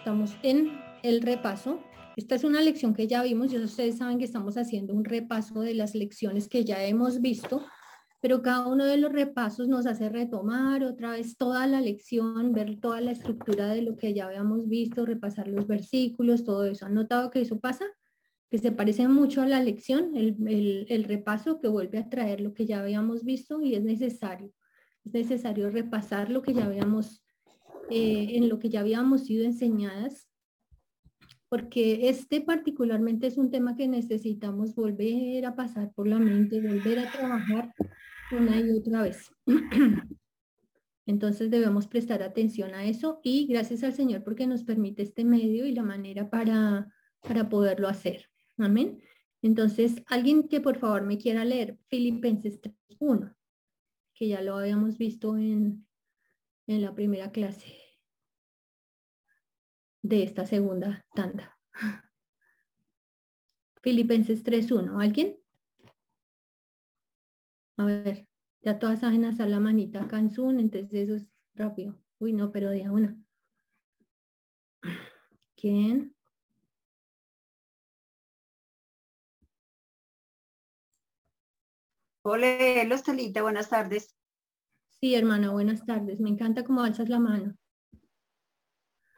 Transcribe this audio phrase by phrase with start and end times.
[0.00, 1.78] Estamos en el repaso.
[2.16, 5.60] Esta es una lección que ya vimos y ustedes saben que estamos haciendo un repaso
[5.60, 7.66] de las lecciones que ya hemos visto,
[8.18, 12.80] pero cada uno de los repasos nos hace retomar otra vez toda la lección, ver
[12.80, 16.86] toda la estructura de lo que ya habíamos visto, repasar los versículos, todo eso.
[16.86, 17.84] ¿Han notado que eso pasa?
[18.48, 22.54] Que se parece mucho a la lección, el, el repaso que vuelve a traer lo
[22.54, 24.50] que ya habíamos visto y es necesario.
[25.04, 27.22] Es necesario repasar lo que ya habíamos
[27.90, 30.28] eh, en lo que ya habíamos sido enseñadas,
[31.48, 37.00] porque este particularmente es un tema que necesitamos volver a pasar por la mente, volver
[37.00, 37.74] a trabajar
[38.30, 39.30] una y otra vez.
[41.06, 45.66] Entonces debemos prestar atención a eso y gracias al Señor porque nos permite este medio
[45.66, 48.26] y la manera para, para poderlo hacer.
[48.56, 49.00] Amén.
[49.42, 53.34] Entonces, alguien que por favor me quiera leer Filipenses 3.1,
[54.14, 55.84] que ya lo habíamos visto en,
[56.68, 57.89] en la primera clase
[60.02, 61.56] de esta segunda tanda.
[63.82, 65.00] Filipenses 3.1.
[65.00, 65.36] ¿Alguien?
[67.76, 68.26] A ver,
[68.62, 71.98] ya todas saben hacer la manita acá en Zoom, entonces eso es rápido.
[72.18, 73.16] Uy, no, pero de una.
[75.56, 76.14] ¿Quién?
[82.22, 84.14] Hola, Estelita, buenas tardes.
[85.00, 86.20] Sí, hermana, buenas tardes.
[86.20, 87.56] Me encanta cómo alzas la mano.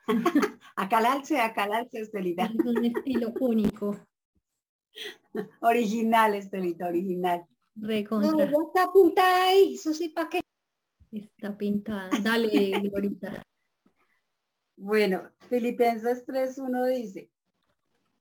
[0.77, 2.45] acá la alce, acá la alce, Estelita.
[2.47, 3.97] Es un estilo único.
[5.61, 7.47] Original, Estelita, original.
[7.75, 8.47] Recontra.
[8.47, 10.41] No, está pintada ahí, eso sí, ¿para qué?
[11.11, 12.11] Está pintada.
[12.23, 13.43] Dale, Glorita.
[14.77, 17.31] Bueno, Filipenses 3.1 dice,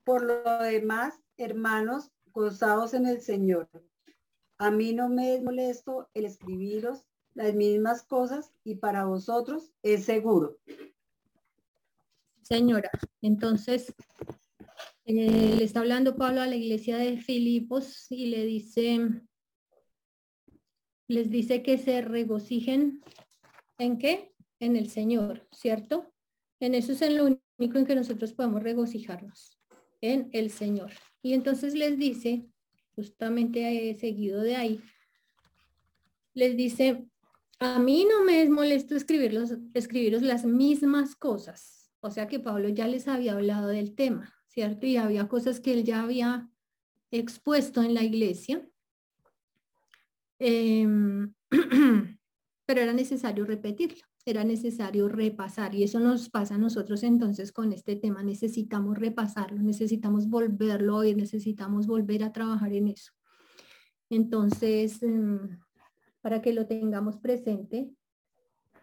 [0.04, 3.68] por lo demás, hermanos, gozados en el Señor.
[4.58, 7.04] A mí no me es molesto el escribiros
[7.34, 10.58] las mismas cosas y para vosotros es seguro.
[12.42, 13.94] Señora, entonces
[15.04, 19.00] eh, le está hablando Pablo a la iglesia de Filipos y le dice,
[21.08, 23.00] les dice que se regocijen
[23.78, 24.32] en qué?
[24.60, 26.12] En el Señor, ¿cierto?
[26.60, 29.58] En eso es en lo único en que nosotros podemos regocijarnos,
[30.00, 30.92] en el Señor.
[31.20, 32.46] Y entonces les dice,
[32.94, 34.80] justamente eh, seguido de ahí,
[36.34, 37.06] les dice,
[37.58, 41.81] a mí no me es molesto escribirlos, escribiros las mismas cosas.
[42.04, 44.86] O sea que Pablo ya les había hablado del tema, ¿cierto?
[44.86, 46.50] Y había cosas que él ya había
[47.12, 48.68] expuesto en la iglesia.
[50.40, 51.32] Em,
[52.66, 57.72] pero era necesario repetirlo, era necesario repasar y eso nos pasa a nosotros entonces con
[57.72, 58.24] este tema.
[58.24, 63.12] Necesitamos repasarlo, necesitamos volverlo a oír, necesitamos volver a trabajar en eso.
[64.10, 65.60] Entonces, em,
[66.20, 67.92] para que lo tengamos presente.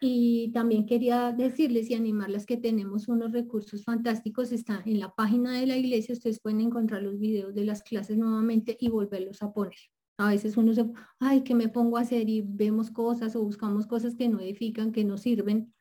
[0.01, 4.51] Y también quería decirles y animarles que tenemos unos recursos fantásticos.
[4.53, 6.13] Está en la página de la iglesia.
[6.13, 9.75] Ustedes pueden encontrar los videos de las clases nuevamente y volverlos a poner.
[10.17, 10.85] A veces uno se,
[11.19, 12.29] ay, ¿qué me pongo a hacer?
[12.29, 15.73] Y vemos cosas o buscamos cosas que no edifican, que no sirven.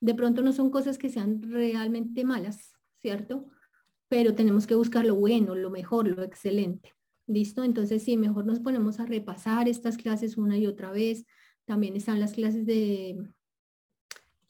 [0.00, 3.48] De pronto no son cosas que sean realmente malas, ¿cierto?
[4.08, 6.92] Pero tenemos que buscar lo bueno, lo mejor, lo excelente.
[7.26, 7.64] ¿Listo?
[7.64, 11.24] Entonces, sí, mejor nos ponemos a repasar estas clases una y otra vez.
[11.64, 13.16] También están las clases de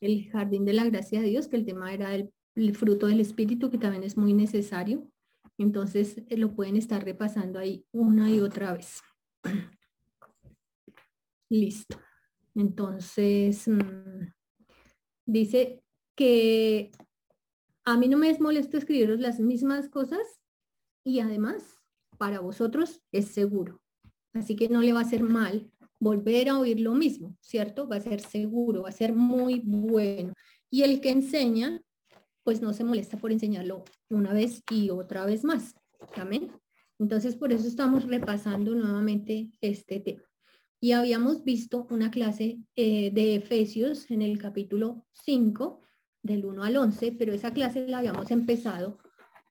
[0.03, 2.33] el jardín de la gracia de Dios, que el tema era el,
[2.75, 5.09] fruto del espíritu, que también es muy necesario.
[5.57, 9.01] Entonces, eh, lo pueden estar repasando ahí una y otra vez.
[11.49, 11.99] Listo.
[12.55, 14.33] Entonces, mm,
[15.25, 15.83] dice
[16.17, 16.91] que
[17.85, 20.41] a mí no me es molesto escribiros las mismas cosas
[21.05, 21.79] y además
[22.19, 23.81] para vosotros es seguro.
[24.35, 25.71] Así que no le va a hacer mal
[26.03, 27.87] volver a oír lo mismo, ¿cierto?
[27.87, 30.35] Va a ser seguro, va a ser muy bueno.
[30.69, 31.81] Y el que enseña,
[32.43, 35.76] pues no se molesta por enseñarlo una vez y otra vez más.
[36.17, 36.50] Amén.
[36.99, 40.25] Entonces, por eso estamos repasando nuevamente este tema.
[40.81, 45.82] Y habíamos visto una clase eh, de Efesios en el capítulo 5,
[46.21, 48.99] del 1 al 11, pero esa clase la habíamos empezado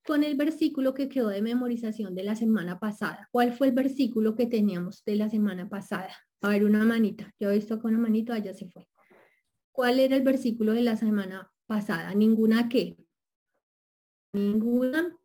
[0.06, 3.30] con el versículo que quedó de memorización de la semana pasada.
[3.32, 6.14] ¿Cuál fue el versículo que teníamos de la semana pasada?
[6.42, 7.34] A ver, una manita.
[7.40, 8.88] Yo he visto con una manita, allá se fue.
[9.72, 12.14] ¿Cuál era el versículo de la semana pasada?
[12.16, 12.98] ¿Ninguna qué?
[14.34, 15.18] ¿Ninguna?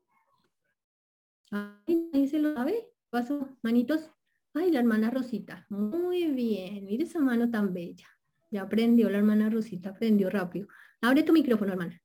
[1.51, 2.91] Ay, ¿nadie se lo sabe?
[3.09, 4.11] Paso, manitos.
[4.53, 5.67] Ay, la hermana Rosita.
[5.71, 6.85] Muy bien.
[6.85, 8.07] Mire esa mano tan bella.
[8.51, 10.69] Ya aprendió la hermana Rosita, aprendió rápido.
[11.01, 12.01] Abre tu micrófono, hermana.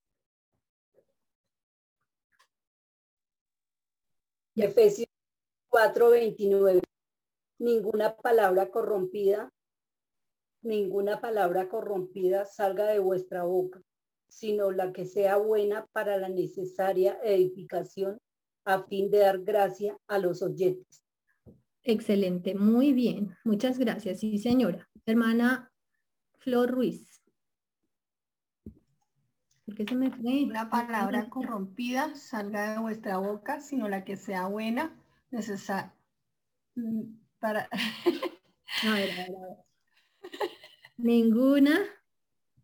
[4.55, 5.07] Efesios
[5.69, 6.81] 4:29.
[7.61, 9.53] Ninguna palabra corrompida,
[10.63, 13.79] ninguna palabra corrompida salga de vuestra boca,
[14.27, 18.17] sino la que sea buena para la necesaria edificación
[18.65, 21.03] a fin de dar gracia a los oyentes.
[21.83, 23.37] Excelente, muy bien.
[23.43, 24.21] Muchas gracias.
[24.21, 24.89] Sí, señora.
[25.05, 25.71] Hermana
[26.39, 27.21] Flor Ruiz.
[29.65, 30.45] ¿Por qué se me fue?
[30.45, 34.99] Una palabra corrompida salga de vuestra boca, sino la que sea buena,
[35.29, 35.95] necesaria
[37.41, 37.67] para...
[38.83, 39.57] a ver, a ver, a ver.
[40.97, 41.77] Ninguna.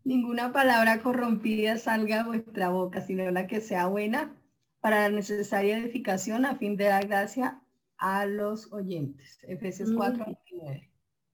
[0.06, 4.34] Ninguna palabra corrompida salga de vuestra boca, sino la que sea buena
[4.80, 7.62] para la necesaria edificación a fin de dar gracia
[7.98, 9.40] a los oyentes.
[9.44, 10.90] Efesios 4, 29.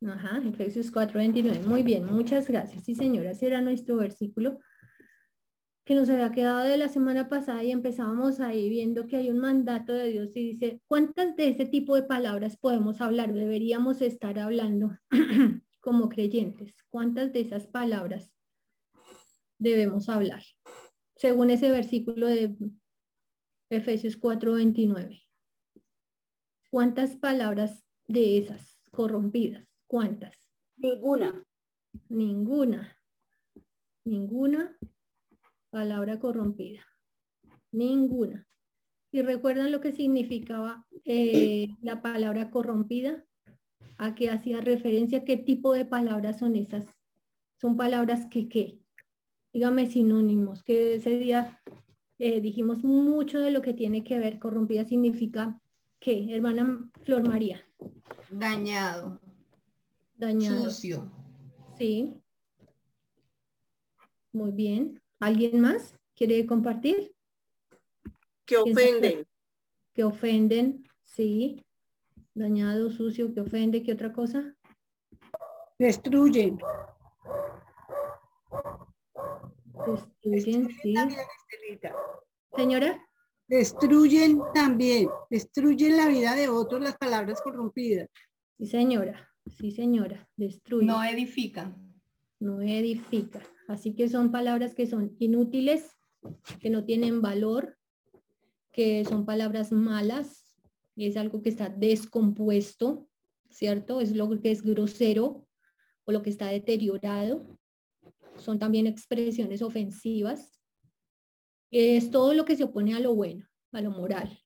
[0.08, 1.60] Ajá, Efesios 4, 29.
[1.68, 2.84] Muy bien, muchas gracias.
[2.84, 4.60] Sí, señora, ese era nuestro versículo
[5.86, 9.40] que nos había quedado de la semana pasada y empezábamos ahí viendo que hay un
[9.40, 13.34] mandato de Dios y dice, ¿cuántas de ese tipo de palabras podemos hablar?
[13.34, 14.98] Deberíamos estar hablando
[15.82, 16.74] como creyentes.
[16.90, 18.32] ¿Cuántas de esas palabras
[19.58, 20.44] debemos hablar?
[21.18, 22.56] Según ese versículo de
[23.70, 25.22] Efesios 4:29.
[26.72, 29.68] ¿Cuántas palabras de esas corrompidas?
[29.86, 30.50] ¿Cuántas?
[30.78, 31.46] Ninguna.
[32.08, 32.98] Ninguna.
[34.06, 34.78] Ninguna
[35.74, 36.86] palabra corrompida.
[37.72, 38.48] Ninguna.
[39.12, 43.26] ¿Y recuerdan lo que significaba eh, la palabra corrompida?
[43.98, 45.26] ¿A qué hacía referencia?
[45.26, 46.86] ¿Qué tipo de palabras son esas?
[47.60, 48.80] Son palabras que qué.
[49.52, 51.60] Dígame sinónimos, que ese día
[52.20, 55.60] eh, dijimos mucho de lo que tiene que ver corrompida significa
[56.00, 57.66] ¿qué, hermana Flor María?
[58.30, 59.20] Dañado.
[60.18, 60.70] Dañado.
[60.70, 61.12] Sucio.
[61.78, 62.14] Sí.
[64.32, 65.03] Muy bien.
[65.24, 67.16] ¿Alguien más quiere compartir?
[68.46, 69.26] Que ofenden.
[69.94, 71.66] Que ofenden, sí.
[72.34, 74.54] Dañado, sucio, que ofende, ¿qué otra cosa?
[75.80, 76.60] Destruyen.
[80.26, 80.94] Destruyen, sí.
[82.54, 83.08] Señora.
[83.48, 88.10] Destruyen también, destruyen la vida de otros las palabras corrompidas.
[88.58, 90.88] Sí, señora, sí, señora, destruyen.
[90.88, 92.02] No edifican.
[92.42, 93.44] No edifican.
[93.74, 95.90] Así que son palabras que son inútiles,
[96.60, 97.76] que no tienen valor,
[98.72, 100.54] que son palabras malas,
[100.96, 103.10] y es algo que está descompuesto,
[103.50, 104.00] ¿cierto?
[104.00, 105.48] Es lo que es grosero
[106.06, 107.58] o lo que está deteriorado.
[108.38, 110.62] Son también expresiones ofensivas.
[111.72, 114.38] Es todo lo que se opone a lo bueno, a lo moral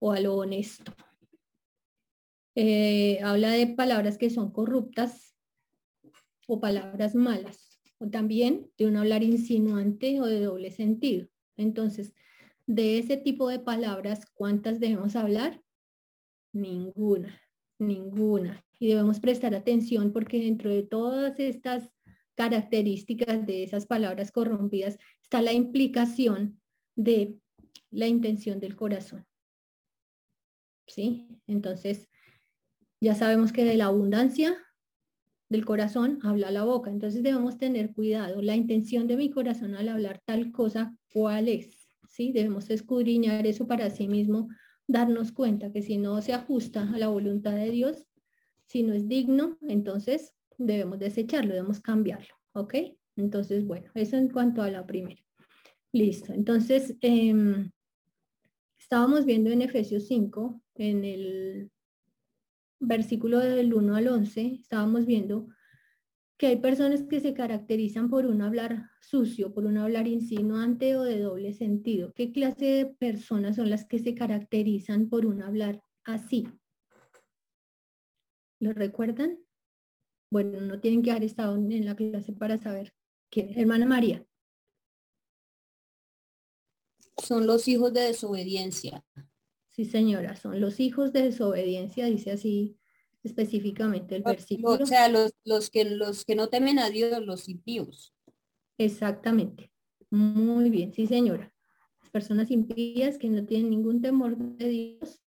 [0.00, 0.92] o a lo honesto.
[2.54, 5.34] Eh, habla de palabras que son corruptas
[6.46, 7.65] o palabras malas,
[7.98, 11.28] o también de un hablar insinuante o de doble sentido.
[11.56, 12.14] Entonces,
[12.66, 15.62] de ese tipo de palabras, ¿cuántas debemos hablar?
[16.52, 17.40] Ninguna,
[17.78, 18.64] ninguna.
[18.78, 21.90] Y debemos prestar atención porque dentro de todas estas
[22.34, 26.60] características de esas palabras corrompidas está la implicación
[26.94, 27.38] de
[27.90, 29.26] la intención del corazón.
[30.86, 31.28] ¿Sí?
[31.46, 32.08] Entonces,
[33.00, 34.56] ya sabemos que de la abundancia
[35.48, 36.90] del corazón habla la boca.
[36.90, 38.42] Entonces debemos tener cuidado.
[38.42, 41.86] La intención de mi corazón al hablar tal cosa, ¿cuál es?
[42.18, 44.48] Debemos escudriñar eso para sí mismo,
[44.86, 48.06] darnos cuenta que si no se ajusta a la voluntad de Dios,
[48.64, 52.74] si no es digno, entonces debemos desecharlo, debemos cambiarlo, ¿ok?
[53.16, 55.22] Entonces, bueno, eso en cuanto a la primera.
[55.92, 57.70] Listo, entonces, em,
[58.78, 61.70] estábamos viendo en Efesios 5, en el
[62.80, 65.48] versículo del 1 al 11, estábamos viendo
[66.38, 71.02] que hay personas que se caracterizan por un hablar sucio, por un hablar insinuante o
[71.02, 72.12] de doble sentido.
[72.14, 76.46] ¿Qué clase de personas son las que se caracterizan por un hablar así?
[78.60, 79.38] ¿Lo recuerdan?
[80.30, 82.94] Bueno, no tienen que haber estado en la clase para saber
[83.30, 83.58] quién.
[83.58, 84.26] Hermana María.
[87.16, 89.04] Son los hijos de desobediencia.
[89.76, 92.78] Sí, señora, son los hijos de desobediencia, dice así
[93.22, 94.82] específicamente el versículo.
[94.82, 98.14] O sea, los, los, que, los que no temen a Dios, los impíos.
[98.78, 99.70] Exactamente.
[100.08, 101.52] Muy bien, sí señora.
[102.00, 105.22] Las personas impías que no tienen ningún temor de Dios,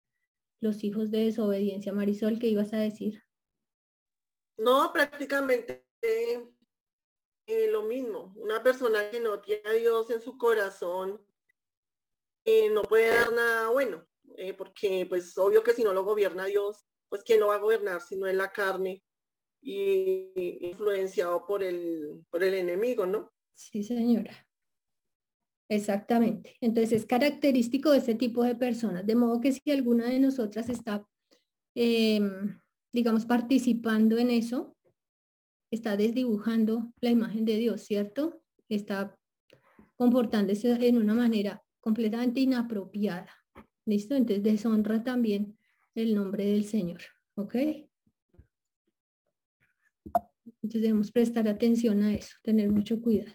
[0.62, 1.94] los hijos de desobediencia.
[1.94, 3.22] Marisol, ¿qué ibas a decir?
[4.58, 8.34] No, prácticamente eh, lo mismo.
[8.36, 11.22] Una persona que no tiene a Dios en su corazón
[12.46, 16.45] eh, no puede dar nada bueno, eh, porque pues obvio que si no lo gobierna
[16.45, 19.03] Dios, pues ¿quién lo va a gobernar si no es la carne
[19.62, 20.31] y
[20.69, 23.31] influenciado por el, por el enemigo, ¿no?
[23.53, 24.48] Sí, señora.
[25.69, 26.57] Exactamente.
[26.62, 30.69] Entonces es característico de ese tipo de personas, de modo que si alguna de nosotras
[30.69, 31.05] está,
[31.75, 32.59] em,
[32.91, 34.75] digamos, participando en eso,
[35.71, 38.41] está desdibujando la imagen de Dios, ¿cierto?
[38.67, 39.15] Está
[39.95, 43.38] comportándose en una manera completamente inapropiada.
[43.89, 44.13] ¿Listo?
[44.13, 45.58] Entonces deshonra también
[45.96, 47.01] el nombre del Señor.
[47.34, 47.55] ¿Ok?
[50.62, 53.34] Entonces debemos prestar atención a eso, tener mucho cuidado.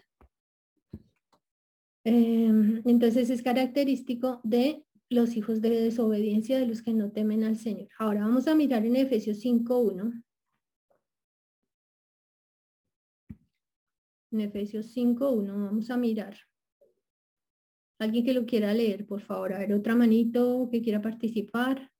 [2.05, 7.57] Em, entonces es característico de los hijos de desobediencia, de los que no temen al
[7.57, 7.89] Señor.
[7.99, 10.23] Ahora vamos a mirar en Efesios 5.1.
[14.31, 16.37] En Efesios 5.1 vamos a mirar.
[17.99, 19.53] Alguien que lo quiera leer, por favor.
[19.53, 21.91] A ver, otra manito que quiera participar.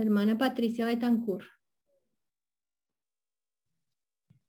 [0.00, 1.46] hermana Patricia Betancourt.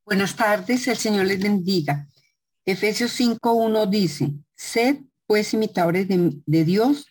[0.06, 2.08] Buenas tardes, el Señor les bendiga.
[2.66, 7.08] Efesios 5.1 dice, sed pues imitadores de, Dios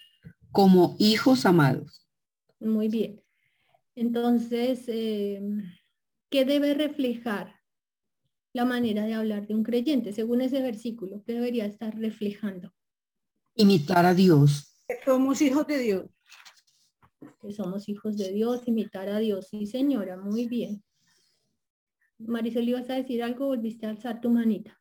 [0.51, 2.07] como hijos amados.
[2.59, 3.23] Muy bien.
[3.95, 5.41] Entonces, eh,
[6.29, 7.58] ¿qué debe reflejar
[8.59, 10.13] la manera de hablar de un creyente?
[10.13, 12.75] Según ese versículo, ¿qué debería estar reflejando?
[13.55, 14.83] Imitar a Dios.
[15.05, 16.11] Somos hijos de Dios
[17.41, 19.49] que somos hijos de Dios, imitar a Dios.
[19.49, 20.83] Sí, señora, muy bien.
[22.19, 23.47] Marisol, ¿ibas a decir algo?
[23.47, 24.81] Volviste a alzar tu manita.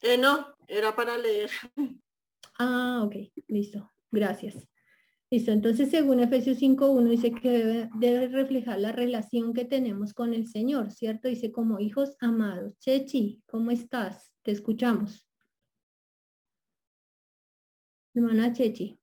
[0.00, 1.50] Eh, no, era para leer.
[2.60, 3.14] Ah, ok,
[3.48, 3.92] listo.
[4.10, 4.56] Gracias.
[5.30, 10.46] Listo, entonces según Efesios 5.1 dice que debe, reflejar la relación que tenemos con el
[10.46, 11.28] Señor, ¿cierto?
[11.28, 12.78] Dice como hijos amados.
[12.78, 14.32] Chechi, ¿cómo estás?
[14.42, 15.28] Te escuchamos.
[18.14, 18.98] Hermana Chechi.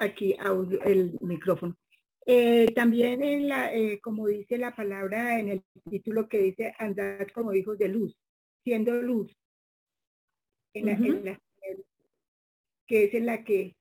[0.00, 0.34] aquí
[0.84, 1.76] el micrófono.
[2.26, 7.30] Eh, también en la, eh, como dice la palabra en el título que dice andar
[7.32, 8.16] como hijos de luz,
[8.64, 9.36] siendo luz,
[10.74, 10.86] en
[11.24, 11.40] la,
[12.86, 13.76] que es en la que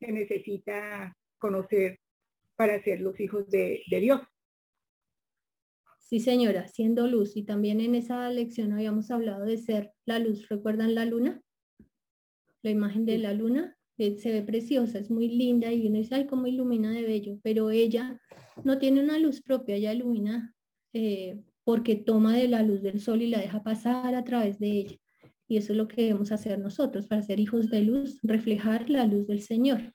[0.00, 1.98] se necesita conocer
[2.56, 4.20] para ser los hijos de, de Dios.
[5.98, 7.36] Sí, señora, siendo luz.
[7.36, 10.48] Y también en esa lección habíamos hablado de ser la luz.
[10.48, 11.42] ¿Recuerdan la luna?
[12.62, 16.26] La imagen de la luna se ve preciosa, es muy linda y uno dice, ay,
[16.26, 18.20] cómo ilumina de bello, pero ella
[18.62, 20.54] no tiene una luz propia, ella ilumina
[20.92, 24.70] eh, porque toma de la luz del sol y la deja pasar a través de
[24.70, 24.96] ella.
[25.48, 29.06] Y eso es lo que debemos hacer nosotros para ser hijos de luz, reflejar la
[29.06, 29.94] luz del Señor,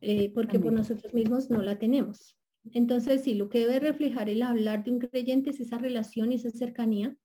[0.00, 2.38] eh, porque por nosotros mismos no la tenemos.
[2.72, 6.36] Entonces, sí, lo que debe reflejar el hablar de un creyente es esa relación y
[6.36, 7.16] esa cercanía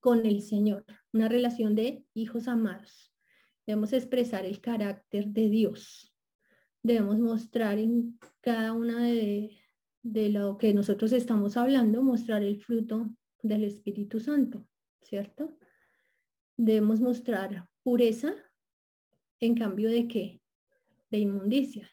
[0.00, 3.14] con el Señor, una relación de hijos amados.
[3.66, 6.14] Debemos expresar el carácter de Dios.
[6.82, 9.56] Debemos mostrar en cada una de,
[10.02, 13.08] de lo que nosotros estamos hablando, mostrar el fruto
[13.42, 14.66] del Espíritu Santo,
[15.00, 15.56] ¿cierto?
[16.56, 18.34] Debemos mostrar pureza
[19.40, 20.40] en cambio de qué?
[21.10, 21.90] De inmundicia,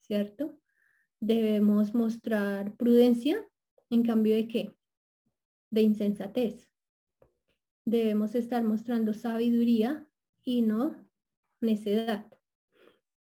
[0.00, 0.58] ¿cierto?
[1.18, 3.46] Debemos mostrar prudencia
[3.90, 4.76] en cambio de qué?
[5.70, 6.70] De insensatez.
[7.84, 10.06] Debemos estar mostrando sabiduría
[10.44, 10.96] y no
[11.60, 12.26] necedad.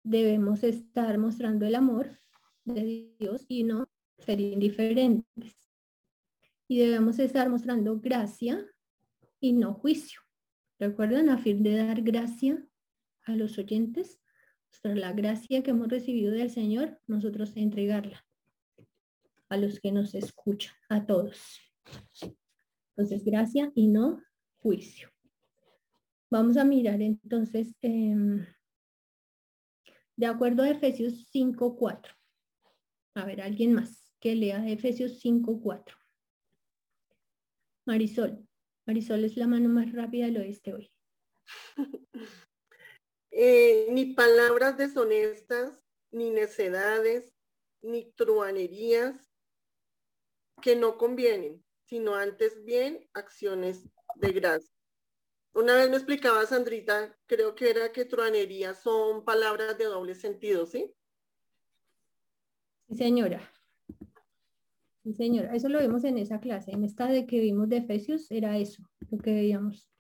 [0.04, 2.20] Debemos estar mostrando el amor
[2.66, 3.88] de Dios y no
[4.20, 5.56] ser indiferentes.
[6.68, 8.66] Y debemos estar mostrando gracia
[9.40, 10.23] y no juicio.
[10.80, 12.66] ¿Recuerdan a fin de dar gracia
[13.26, 14.22] a los oyentes?
[14.70, 18.26] Mostrar la gracia que hemos recibido del Señor, nosotros entregarla
[19.50, 21.60] a los que nos escuchan, a todos.
[22.90, 24.22] Entonces, gracia y no
[24.58, 25.10] juicio.
[26.32, 28.44] Vamos a mirar entonces, em,
[30.16, 32.14] de acuerdo a Efesios 5.4.
[33.14, 35.96] A ver, alguien más que lea Efesios 5.4.
[37.86, 38.48] Marisol.
[38.86, 40.92] Marisol es la mano más rápida del oeste hoy.
[43.36, 47.34] Eh, ni palabras deshonestas, ni necedades,
[47.82, 49.34] ni truanerías
[50.62, 54.72] que no convienen, sino antes bien acciones de gracia.
[55.54, 60.66] Una vez me explicaba Sandrita, creo que era que truanería son palabras de doble sentido,
[60.66, 60.96] ¿sí?
[62.88, 63.53] Sí, señora.
[65.04, 65.54] Sí, señora.
[65.54, 66.72] Eso lo vimos en esa clase.
[66.72, 69.92] En esta de que vimos de Efesios era eso, lo que veíamos.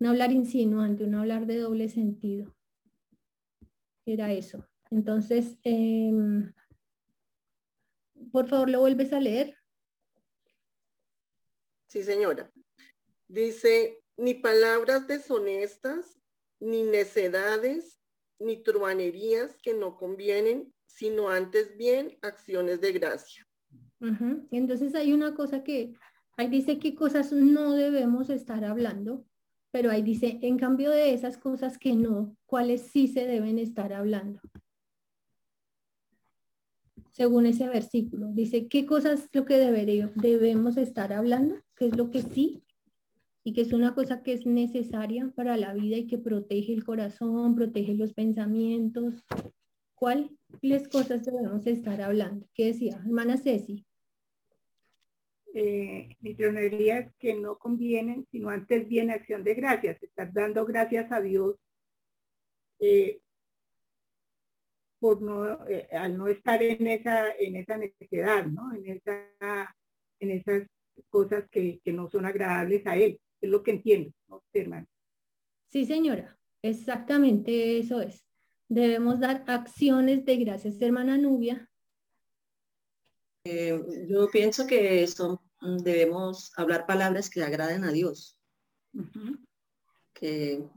[0.00, 2.52] No hablar insinuante, un hablar de doble sentido.
[4.04, 4.66] Era eso.
[4.90, 6.52] Entonces, em,
[8.32, 9.56] por favor, ¿lo vuelves a leer?
[11.86, 12.50] Sí, señora.
[13.28, 16.18] Dice, ni palabras deshonestas,
[16.58, 18.00] ni necedades,
[18.40, 23.47] ni truanerías que no convienen, sino antes bien acciones de gracia.
[24.50, 25.94] Entonces hay una cosa que,
[26.36, 29.26] ahí dice qué cosas no debemos estar hablando,
[29.70, 33.92] pero ahí dice, en cambio de esas cosas que no, cuáles sí se deben estar
[33.92, 34.40] hablando.
[37.18, 38.28] según ese versículo.
[38.32, 41.56] Dice, ¿qué cosas lo que debería, debemos estar hablando?
[41.74, 42.62] ¿Qué es lo que sí?
[43.42, 46.84] Y que es una cosa que es necesaria para la vida y que protege el
[46.84, 49.24] corazón, protege los pensamientos.
[49.96, 52.46] ¿Cuáles cosas debemos estar hablando?
[52.54, 53.02] ¿Qué decía?
[53.04, 53.84] Hermana Ceci.
[55.54, 56.16] Eh,
[57.18, 61.56] que no convienen, sino antes bien acción de gracias, estar dando gracias a Dios
[62.80, 63.20] eh,
[65.00, 68.74] por no, eh, al no estar en esa, en esa necesidad, ¿no?
[68.74, 69.74] En, esa,
[70.20, 70.68] en esas
[71.08, 73.18] cosas que, que no son agradables a Él.
[73.40, 74.86] Es lo que entiendo, ¿no, hermano?
[75.68, 78.24] Sí, señora, exactamente eso es.
[78.68, 81.67] Debemos dar acciones de gracias, hermana Nubia.
[83.50, 85.40] Eh, yo pienso que son,
[85.82, 88.38] debemos hablar palabras que agraden a Dios,
[90.12, 90.68] que,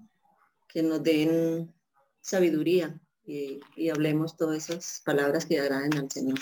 [0.69, 1.73] que nos den
[2.21, 6.39] sabiduría y, y hablemos todas esas palabras que agraden al Señor.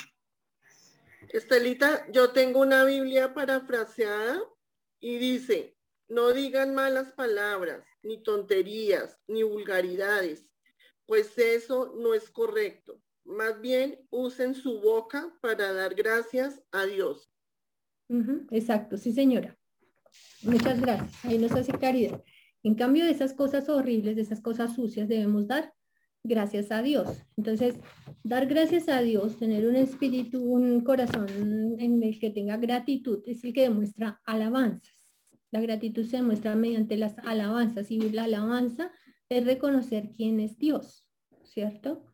[1.30, 4.40] Estelita, yo tengo una Biblia parafraseada
[5.00, 10.48] y dice, no digan malas palabras, ni tonterías, ni vulgaridades,
[11.06, 13.02] pues eso no es correcto.
[13.30, 17.32] Más bien usen su boca para dar gracias a Dios.
[18.50, 19.56] Exacto, sí señora.
[20.42, 21.24] Muchas gracias.
[21.24, 22.22] Ahí nos hace claridad.
[22.62, 25.72] En cambio de esas cosas horribles, de esas cosas sucias, debemos dar
[26.22, 27.22] gracias a Dios.
[27.36, 27.76] Entonces,
[28.22, 31.28] dar gracias a Dios, tener un espíritu, un corazón
[31.78, 35.08] en el que tenga gratitud, es el que demuestra alabanzas.
[35.50, 38.92] La gratitud se demuestra mediante las alabanzas y la alabanza
[39.28, 41.06] es reconocer quién es Dios,
[41.44, 42.09] ¿cierto?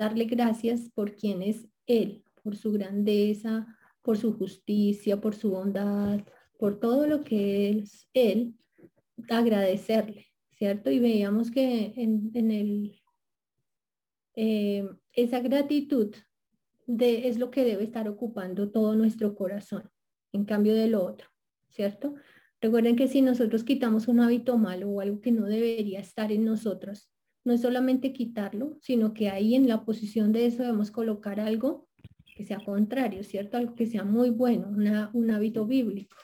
[0.00, 3.66] Darle gracias por quién es Él, por su grandeza,
[4.00, 6.20] por su justicia, por su bondad,
[6.58, 8.54] por todo lo que es Él,
[9.28, 10.90] agradecerle, ¿cierto?
[10.90, 12.98] Y veíamos que en, el,
[14.36, 16.14] eh, esa gratitud
[16.86, 19.90] de, es lo que debe estar ocupando todo nuestro corazón,
[20.32, 21.28] en cambio de lo otro,
[21.68, 22.14] ¿cierto?
[22.62, 26.46] Recuerden que si nosotros quitamos un hábito malo o algo que no debería estar en
[26.46, 27.10] nosotros,
[27.50, 31.88] no es solamente quitarlo, sino que ahí en la posición de eso debemos colocar algo
[32.36, 33.56] que sea contrario, ¿cierto?
[33.56, 36.16] Algo que sea muy bueno, un hábito bíblico.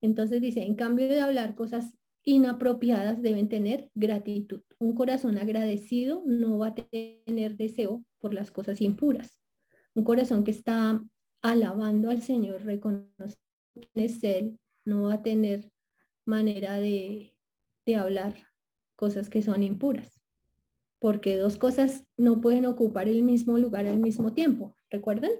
[0.00, 4.62] Entonces dice, en cambio de hablar cosas inapropiadas, deben tener gratitud.
[4.78, 9.38] Un corazón agradecido no va a tener deseo por las cosas impuras.
[9.92, 11.04] Un corazón que está
[11.42, 13.36] alabando al Señor, reconoce
[13.74, 15.70] quién es Él, no va a tener
[16.24, 17.36] manera de,
[17.84, 18.46] de hablar
[18.96, 20.20] cosas que son impuras,
[20.98, 25.32] porque dos cosas no pueden ocupar el mismo lugar al mismo tiempo, ¿recuerdan?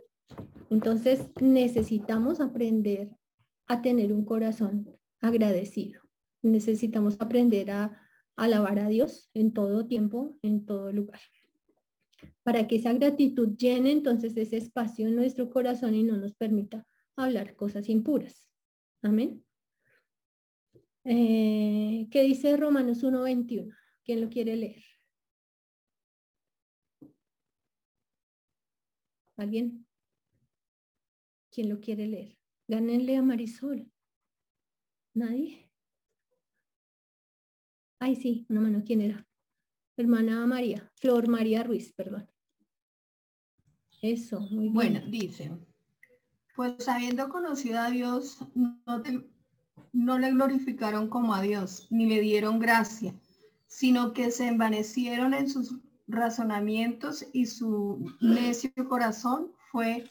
[0.70, 3.10] Entonces necesitamos aprender
[3.66, 4.88] a tener un corazón
[5.20, 6.02] agradecido.
[6.42, 8.00] Necesitamos aprender a
[8.36, 11.20] alabar a Dios en todo tiempo, en todo lugar.
[12.42, 16.86] Para que esa gratitud llene entonces ese espacio en nuestro corazón y no nos permita
[17.16, 18.46] hablar cosas impuras.
[19.02, 19.45] Amén.
[21.08, 23.72] Eh, ¿Qué dice Romanos 1.21?
[24.04, 24.82] ¿Quién lo quiere leer?
[29.36, 29.86] ¿Alguien?
[31.52, 32.36] ¿Quién lo quiere leer?
[32.66, 33.88] Gánenle a Marisol.
[35.14, 35.70] ¿Nadie?
[38.00, 38.82] Ay, sí, una mano.
[38.84, 39.28] ¿Quién era?
[39.96, 42.28] Hermana María, Flor María Ruiz, perdón.
[44.02, 45.00] Eso, muy bueno.
[45.08, 45.52] dice,
[46.56, 49.35] pues habiendo conocido a Dios, no te
[49.96, 53.14] no le glorificaron como a Dios, ni le dieron gracia,
[53.66, 60.04] sino que se envanecieron en sus razonamientos y su necio corazón fue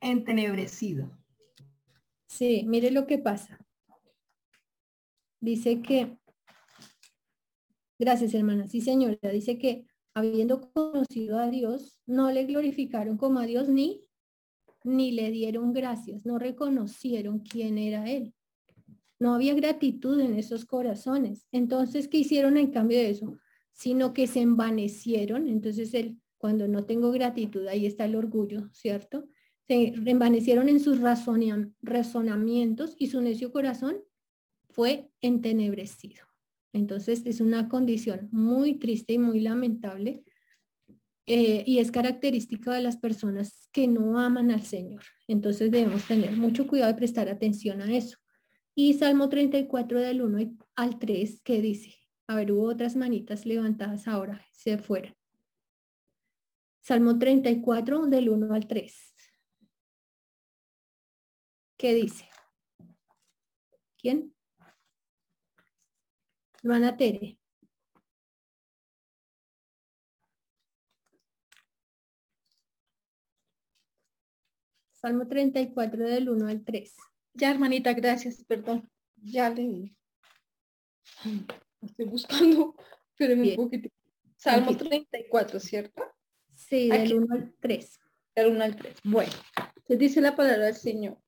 [0.00, 1.10] entenebrecido.
[2.28, 3.58] Sí, mire lo que pasa.
[5.40, 6.16] Dice que,
[7.98, 13.46] gracias hermana, sí señora, dice que habiendo conocido a Dios, no le glorificaron como a
[13.46, 14.04] Dios ni,
[14.84, 18.34] ni le dieron gracias, no reconocieron quién era Él.
[19.18, 21.46] No había gratitud en esos corazones.
[21.52, 23.38] Entonces, ¿qué hicieron en cambio de eso?
[23.72, 25.48] Sino que se envanecieron.
[25.48, 29.28] Entonces, el, cuando no tengo gratitud, ahí está el orgullo, ¿cierto?
[29.66, 33.98] Se envanecieron en sus razonamientos y su necio corazón
[34.70, 36.24] fue entenebrecido.
[36.72, 40.22] Entonces, es una condición muy triste y muy lamentable
[41.30, 45.02] eh, y es característica de las personas que no aman al Señor.
[45.26, 48.16] Entonces debemos tener mucho cuidado de prestar atención a eso.
[48.80, 51.96] Y Salmo 34 del 1 al 3 que dice,
[52.28, 55.16] a ver, hubo otras manitas levantadas ahora, se fueron.
[56.78, 59.14] Salmo 34 del 1 al 3.
[61.76, 62.28] ¿Qué dice?
[63.96, 64.32] ¿Quién?
[66.62, 67.36] Hermana Tere.
[74.92, 77.07] Salmo 34 del 1 al 3.
[77.38, 78.90] Ya, hermanita, gracias, perdón.
[79.16, 79.56] Ya lo
[81.80, 82.74] Estoy buscando,
[83.16, 83.88] pero un poquito.
[84.36, 85.06] Salmo Tranquila.
[85.10, 86.02] 34, ¿cierto?
[86.54, 87.12] Sí, del Aquí.
[87.14, 87.98] 1 al 3.
[88.34, 88.96] Del 1 al 3.
[89.04, 91.18] Bueno, entonces dice la palabra del Señor.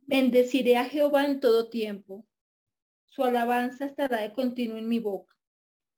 [0.00, 2.26] Bendeciré a Jehová en todo tiempo.
[3.06, 5.36] Su alabanza estará de continuo en mi boca.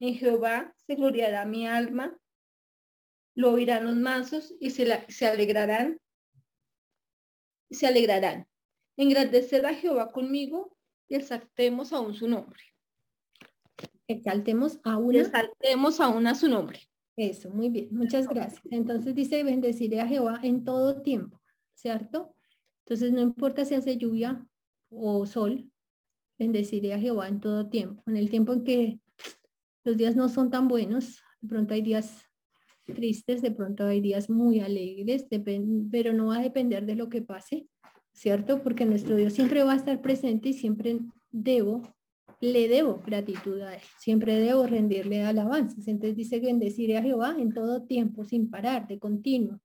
[0.00, 2.18] En Jehová se gloriará mi alma.
[3.34, 5.98] Lo oirán los mansos y se, la- se alegrarán.
[7.72, 8.46] Y se alegrarán.
[8.98, 10.76] Engrandecer a Jehová conmigo
[11.08, 12.60] y exaltemos aún su nombre.
[14.06, 15.20] Exaltemos a Y una.
[15.20, 16.80] exaltemos aún a su nombre.
[17.16, 18.60] Eso, muy bien, muchas gracias.
[18.70, 21.40] Entonces dice, bendeciré a Jehová en todo tiempo,
[21.72, 22.36] ¿cierto?
[22.84, 24.46] Entonces no importa si hace lluvia
[24.90, 25.70] o sol,
[26.38, 28.02] bendeciré a Jehová en todo tiempo.
[28.06, 29.00] En el tiempo en que
[29.84, 32.22] los días no son tan buenos, de pronto hay días
[32.84, 35.26] tristes, de pronto hay días muy alegres,
[35.90, 37.66] pero no va a depender de lo que pase,
[38.12, 38.62] ¿cierto?
[38.62, 40.98] Porque nuestro Dios siempre va a estar presente y siempre
[41.30, 41.82] debo
[42.40, 45.86] le debo gratitud a él, siempre debo rendirle alabanzas.
[45.86, 49.60] Entonces dice bendeciré a Jehová en todo tiempo, sin parar, de continuo.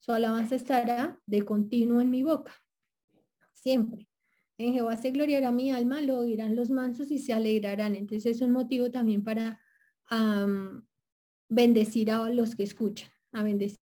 [0.00, 2.52] Su alabanza estará de continuo en mi boca,
[3.52, 4.08] siempre.
[4.58, 7.94] En Jehová se gloriará mi alma, lo oirán los mansos y se alegrarán.
[7.94, 9.60] Entonces es un motivo también para
[11.48, 13.78] bendecir a los que escuchan, a bendecir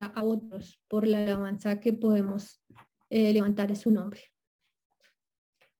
[0.00, 2.60] a, otros por la alabanza que podemos
[3.10, 4.20] eh, levantar a su nombre.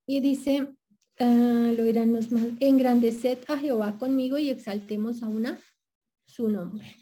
[0.07, 0.77] Y dice,
[1.21, 2.43] Ah, lo irán los más.
[2.59, 5.61] Engrandeced a Jehová conmigo y exaltemos a una
[6.27, 6.97] su nombre.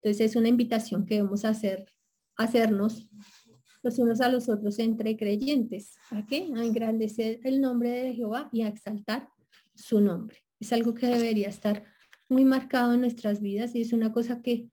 [0.00, 1.86] Entonces es una invitación que debemos hacer,
[2.36, 3.08] hacernos
[3.82, 5.96] los unos a los otros entre creyentes.
[6.10, 6.48] ¿A qué?
[6.56, 9.28] A engrandecer el nombre de Jehová y a exaltar
[9.74, 10.38] su nombre.
[10.58, 11.84] Es algo que debería estar
[12.28, 14.68] muy marcado en nuestras vidas y es una cosa que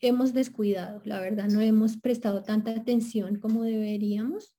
[0.00, 4.54] hemos descuidado, la verdad, no hemos prestado tanta atención como deberíamos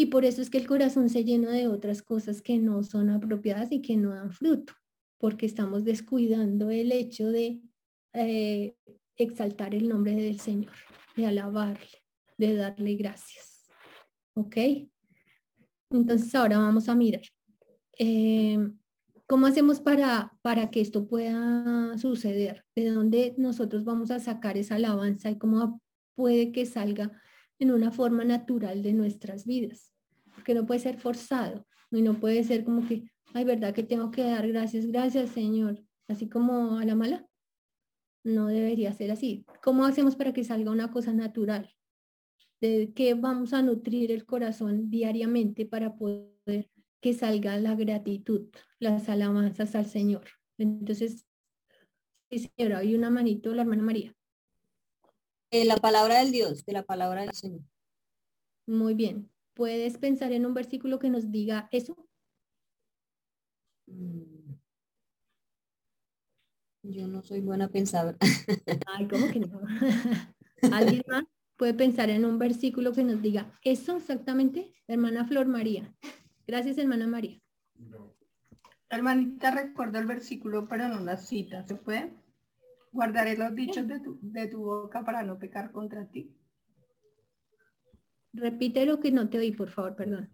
[0.00, 3.10] y por eso es que el corazón se llena de otras cosas que no son
[3.10, 4.72] apropiadas y que no dan fruto,
[5.18, 7.60] porque estamos descuidando el hecho de
[8.12, 8.76] eh,
[9.16, 10.72] exaltar el nombre del Señor,
[11.16, 12.04] de alabarle,
[12.36, 13.66] de darle gracias.
[14.34, 14.56] ¿Ok?
[15.90, 17.22] Entonces ahora vamos a mirar.
[17.98, 18.56] eh,
[19.28, 22.64] ¿Cómo hacemos para, para que esto pueda suceder?
[22.74, 25.82] ¿De dónde nosotros vamos a sacar esa alabanza y cómo
[26.14, 27.12] puede que salga
[27.58, 29.92] en una forma natural de nuestras vidas?
[30.34, 34.10] Porque no puede ser forzado y no puede ser como que, ay, ¿verdad que tengo
[34.10, 34.86] que dar gracias?
[34.86, 35.84] Gracias, Señor.
[36.08, 37.26] Así como a la mala.
[38.24, 39.44] No debería ser así.
[39.62, 41.70] ¿Cómo hacemos para que salga una cosa natural?
[42.62, 49.08] ¿De qué vamos a nutrir el corazón diariamente para poder que salga la gratitud, las
[49.08, 50.24] alabanzas al Señor?
[50.58, 51.26] Entonces,
[52.30, 54.14] sí, señora, hay una manito, la hermana María.
[55.50, 57.62] La palabra del Dios, de la palabra del Señor.
[58.66, 59.30] Muy bien.
[59.54, 61.96] ¿Puedes pensar en un versículo que nos diga eso?
[63.86, 64.54] Mm.
[66.82, 68.16] Yo no soy buena pensadora.
[68.86, 69.60] Ay, ¿cómo que no?
[70.72, 71.24] ¿Alguien más
[71.56, 74.74] puede pensar en un versículo que nos diga eso exactamente?
[74.86, 75.94] Hermana Flor María.
[76.48, 77.38] Gracias, hermana María.
[78.88, 81.62] Hermanita, recuerdo el versículo, pero no la cita.
[81.64, 82.14] ¿Se puede?
[82.90, 86.34] Guardaré los dichos de tu, de tu boca para no pecar contra ti.
[88.32, 90.30] Repite lo que no te oí, por favor, perdón.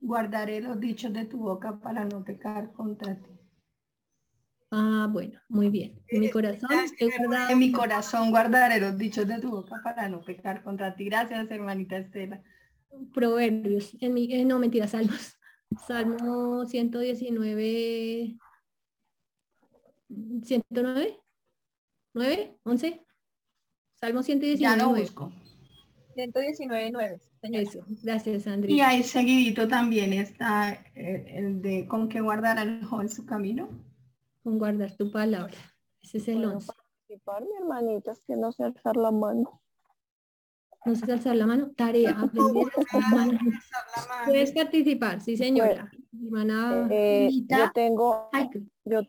[0.00, 3.30] Guardaré los dichos de tu boca para no pecar contra ti.
[4.70, 6.02] Ah, bueno, muy bien.
[6.08, 10.08] En mi corazón he guardado En mi corazón guardaré los dichos de tu boca para
[10.08, 11.04] no pecar contra ti.
[11.04, 12.42] Gracias, hermanita Estela.
[13.12, 13.96] Proverbios.
[14.00, 15.36] En mi, eh, no, mentira, salmos.
[15.86, 18.36] Salmo 119.
[20.42, 21.20] 109.
[22.14, 23.06] 9, 11.
[24.00, 24.58] Salmo 119.
[24.58, 25.32] Ya lo busco.
[26.14, 27.20] 119, 9.
[27.42, 28.88] Eso, gracias, Y Andrea.
[28.88, 33.68] ahí seguidito también está eh, el de con que guardará el joven su camino.
[34.42, 35.54] Con guardar tu palabra.
[36.02, 36.72] Ese es el ¿Puedo 11.
[36.72, 38.12] participar, mi hermanita?
[38.12, 39.60] Es que no alzar la mano.
[40.86, 41.72] No sé alzar la mano.
[41.76, 42.10] Tarea.
[42.10, 44.24] aprender a.
[44.26, 45.90] Puedes participar, sí, señora.
[46.24, 46.88] Hermana.
[46.90, 48.30] Eh, yo tengo,
[48.84, 49.00] yo,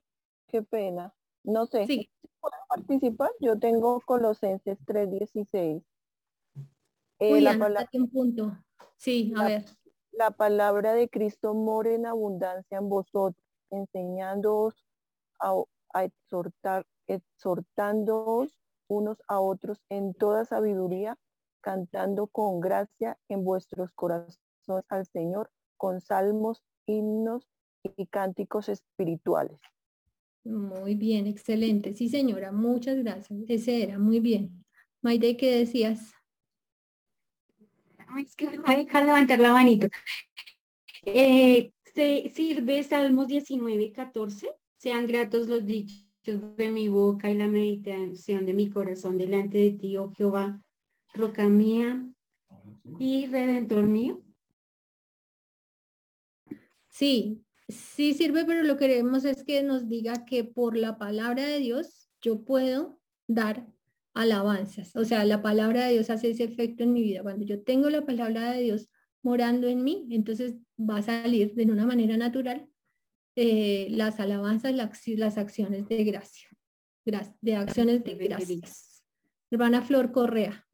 [0.48, 1.14] qué pena.
[1.44, 2.10] No sé, sí.
[2.42, 3.30] ¿puedo participar?
[3.40, 5.84] Yo tengo Colosenses 3.16.
[7.20, 8.58] Eh, Uy, la, anótate pala- un punto.
[8.98, 9.66] Sí, a La- ver.
[10.12, 14.86] la palabra de Cristo mora en abundancia en vosotros, enseñándoos
[15.40, 15.54] a,
[15.94, 18.60] a exhortar, exhortándoos
[18.90, 21.18] unos a otros en toda sabiduría,
[21.68, 24.40] cantando con gracia en vuestros corazones
[24.88, 27.46] al Señor, con salmos, himnos
[27.98, 29.60] y cánticos espirituales.
[30.46, 31.94] Muy bien, excelente.
[31.94, 33.38] Sí, señora, muchas gracias.
[33.50, 34.64] Ese era, muy bien.
[35.02, 36.14] Maide, ¿qué decías?
[38.18, 39.90] es que me voy a dejar levantar la manito.
[41.04, 44.52] Eh, se sirve Salmos 19, 14.
[44.78, 46.06] Sean gratos los dichos
[46.56, 50.62] de mi boca y la meditación de mi corazón delante de ti, oh Jehová,
[51.18, 52.06] roca mía
[53.00, 54.24] y redentor mío.
[56.90, 61.46] Sí, sí sirve, pero lo que queremos es que nos diga que por la palabra
[61.46, 63.68] de Dios yo puedo dar
[64.14, 64.96] alabanzas.
[64.96, 67.22] O sea, la palabra de Dios hace ese efecto en mi vida.
[67.22, 68.90] Cuando yo tengo la palabra de Dios
[69.22, 72.68] morando en mí, entonces va a salir de una manera natural
[73.36, 76.50] eh, las alabanzas, las, acciones de gracia,
[77.42, 79.04] de acciones de gracias.
[79.52, 80.67] Hermana Flor Correa.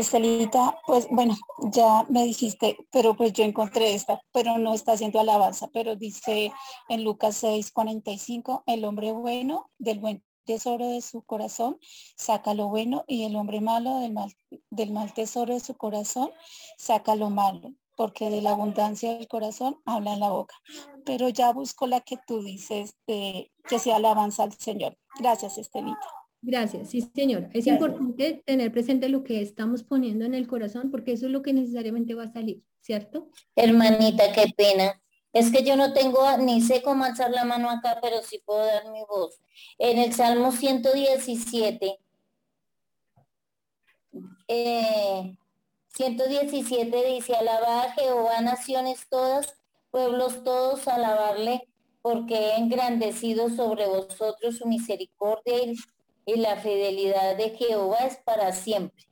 [0.00, 1.36] Estelita, pues bueno,
[1.72, 6.52] ya me dijiste, pero pues yo encontré esta, pero no está haciendo alabanza, pero dice
[6.88, 11.78] en Lucas 6, 45, el hombre bueno del buen tesoro de su corazón
[12.16, 14.34] saca lo bueno y el hombre malo del mal,
[14.70, 16.30] del mal tesoro de su corazón
[16.76, 20.56] saca lo malo, porque de la abundancia del corazón habla en la boca.
[21.04, 24.96] Pero ya busco la que tú dices de que sea alabanza al Señor.
[25.18, 26.19] Gracias, Estelita.
[26.42, 27.50] Gracias, sí señora.
[27.52, 31.42] Es importante tener presente lo que estamos poniendo en el corazón porque eso es lo
[31.42, 33.28] que necesariamente va a salir, ¿cierto?
[33.56, 35.00] Hermanita, qué pena.
[35.32, 38.64] Es que yo no tengo, ni sé cómo alzar la mano acá, pero sí puedo
[38.64, 39.38] dar mi voz.
[39.78, 41.98] En el Salmo 117,
[44.48, 45.36] eh,
[45.94, 49.54] 117 dice, alaba a Jehová naciones todas,
[49.90, 51.68] pueblos todos, alabarle,
[52.02, 55.76] porque he engrandecido sobre vosotros su misericordia y
[56.26, 59.04] y la fidelidad de Jehová es para siempre.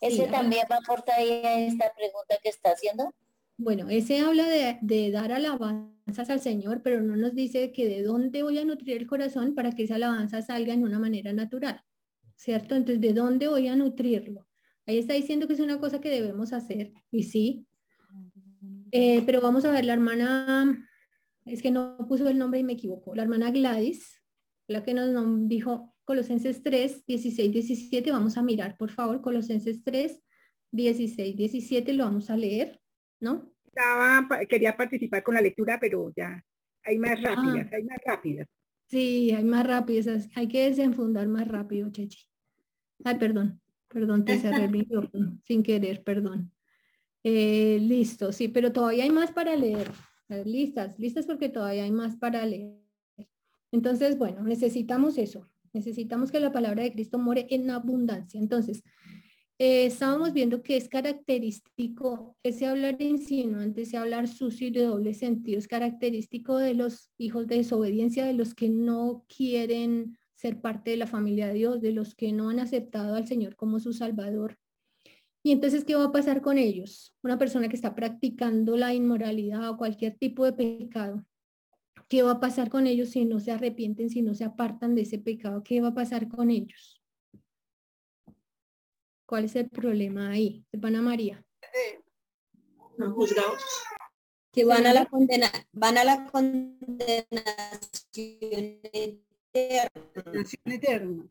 [0.00, 3.14] ¿Ese también va a aportar ahí a esta pregunta que está haciendo?
[3.56, 8.02] Bueno, ese habla de, de, dar alabanzas al Señor, pero no nos dice que de
[8.02, 11.80] dónde voy a nutrir el corazón para que esa alabanza salga en una manera natural,
[12.34, 12.74] ¿cierto?
[12.74, 14.48] Entonces, ¿de dónde voy a nutrirlo?
[14.86, 17.66] Ahí está diciendo que es una cosa que debemos hacer, y sí.
[18.90, 20.88] Eh, pero vamos a ver, la hermana,
[21.44, 24.21] es que no puso el nombre y me equivoco, la hermana Gladys
[24.72, 28.10] la que nos dijo Colosenses 3, 16, 17.
[28.10, 30.22] Vamos a mirar, por favor, Colosenses 3,
[30.72, 32.80] 16, 17, lo vamos a leer,
[33.20, 33.52] ¿no?
[33.66, 36.42] Estaba, quería participar con la lectura, pero ya
[36.84, 37.34] hay más ah.
[37.34, 38.48] rápidas, hay más rápidas.
[38.86, 42.26] Sí, hay más rápidas, hay que desenfundar más rápido, Chechi.
[43.04, 46.52] Ay, perdón, perdón, te cerré el micrófono sin querer, perdón.
[47.24, 49.90] Eh, listo, sí, pero todavía hay más para leer.
[50.44, 52.81] Listas, listas porque todavía hay más para leer.
[53.72, 55.48] Entonces, bueno, necesitamos eso.
[55.72, 58.38] Necesitamos que la palabra de Cristo more en abundancia.
[58.38, 58.84] Entonces,
[59.58, 65.14] eh, estábamos viendo que es característico ese hablar insinuante, ese hablar sucio y de doble
[65.14, 70.90] sentido, es característico de los hijos de desobediencia, de los que no quieren ser parte
[70.90, 73.92] de la familia de Dios, de los que no han aceptado al Señor como su
[73.92, 74.58] Salvador.
[75.44, 77.14] Y entonces, ¿qué va a pasar con ellos?
[77.22, 81.24] Una persona que está practicando la inmoralidad o cualquier tipo de pecado,
[82.12, 85.00] ¿Qué va a pasar con ellos si no se arrepienten, si no se apartan de
[85.00, 85.64] ese pecado?
[85.64, 87.02] ¿Qué va a pasar con ellos?
[89.24, 90.62] ¿Cuál es el problema ahí?
[90.72, 91.42] Hermana María.
[92.98, 93.62] No juzgados.
[94.52, 97.22] Que van a la condena, van a la condenación
[100.66, 101.30] eterna.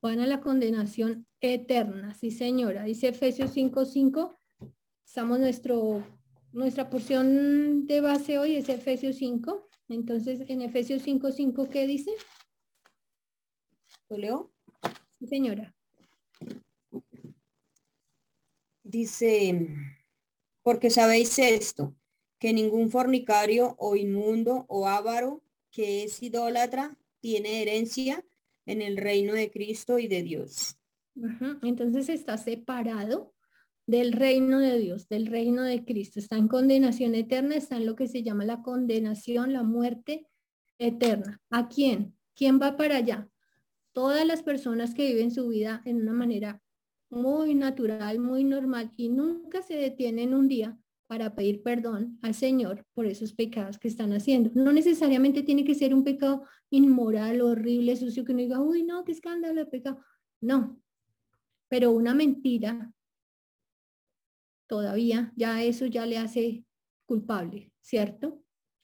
[0.00, 2.84] Van a la condenación eterna, sí señora.
[2.84, 4.38] Dice Efesios 5.5.
[5.04, 6.02] Estamos nuestro
[6.52, 9.68] nuestra porción de base hoy es Efesios 5.
[9.88, 12.12] Entonces, en Efesios 5, 5, ¿qué dice?
[14.08, 14.52] ¿Lo leo?
[15.18, 15.74] Sí, señora.
[18.82, 19.68] Dice,
[20.62, 21.94] porque sabéis esto,
[22.38, 28.24] que ningún fornicario o inmundo o avaro que es idólatra tiene herencia
[28.66, 30.76] en el reino de Cristo y de Dios.
[31.62, 33.34] Entonces está separado
[33.90, 36.20] del reino de Dios, del reino de Cristo.
[36.20, 40.28] Está en condenación eterna, está en lo que se llama la condenación, la muerte
[40.78, 41.40] eterna.
[41.50, 42.14] ¿A quién?
[42.36, 43.28] ¿Quién va para allá?
[43.92, 46.62] Todas las personas que viven su vida en una manera
[47.10, 52.86] muy natural, muy normal y nunca se detienen un día para pedir perdón al Señor
[52.94, 54.52] por esos pecados que están haciendo.
[54.54, 59.04] No necesariamente tiene que ser un pecado inmoral, horrible, sucio, que uno diga, uy, no,
[59.04, 59.98] qué escándalo de pecado.
[60.40, 60.80] No,
[61.68, 62.92] pero una mentira
[64.70, 66.64] todavía ya eso ya le hace
[67.04, 68.40] culpable, ¿cierto?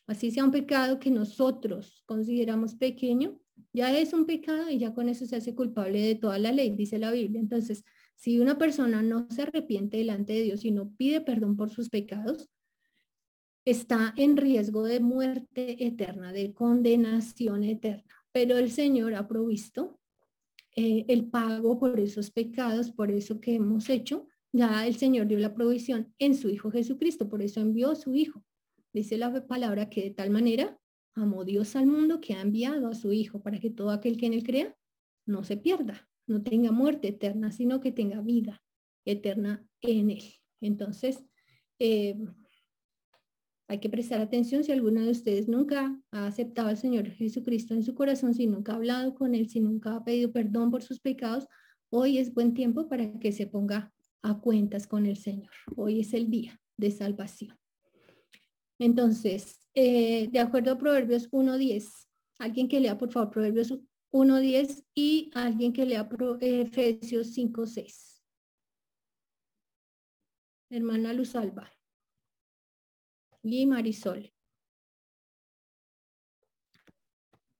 [0.08, 3.40] Así sea un pecado que nosotros consideramos pequeño,
[3.72, 6.70] ya es un pecado y ya con eso se hace culpable de toda la ley,
[6.70, 7.40] dice la Biblia.
[7.40, 7.84] Entonces,
[8.16, 11.88] si una persona no se arrepiente delante de Dios y no pide perdón por sus
[11.88, 12.50] pecados,
[13.64, 18.12] está en riesgo de muerte eterna, de condenación eterna.
[18.32, 20.00] Pero el Señor ha provisto
[20.74, 24.26] eh, el pago por esos pecados, por eso que hemos hecho.
[24.56, 28.14] Ya el Señor dio la provisión en su Hijo Jesucristo, por eso envió a su
[28.14, 28.42] Hijo.
[28.90, 30.80] Dice la palabra que de tal manera
[31.14, 34.24] amó Dios al mundo que ha enviado a su Hijo para que todo aquel que
[34.24, 34.74] en él crea
[35.26, 38.62] no se pierda, no tenga muerte eterna, sino que tenga vida
[39.04, 40.24] eterna en él.
[40.62, 41.22] Entonces,
[41.78, 42.16] eh,
[43.68, 47.82] hay que prestar atención si alguno de ustedes nunca ha aceptado al Señor Jesucristo en
[47.82, 50.98] su corazón, si nunca ha hablado con Él, si nunca ha pedido perdón por sus
[50.98, 51.46] pecados,
[51.90, 53.92] hoy es buen tiempo para que se ponga
[54.26, 55.52] a cuentas con el Señor.
[55.76, 57.56] Hoy es el día de salvación.
[58.78, 62.08] Entonces, eh, de acuerdo a Proverbios 1.10,
[62.38, 63.72] alguien que lea por favor Proverbios
[64.12, 66.08] 1.10 y alguien que lea
[66.40, 68.20] Efesios 5.6.
[70.70, 71.72] Hermana Luz Alba
[73.42, 74.32] y Marisol.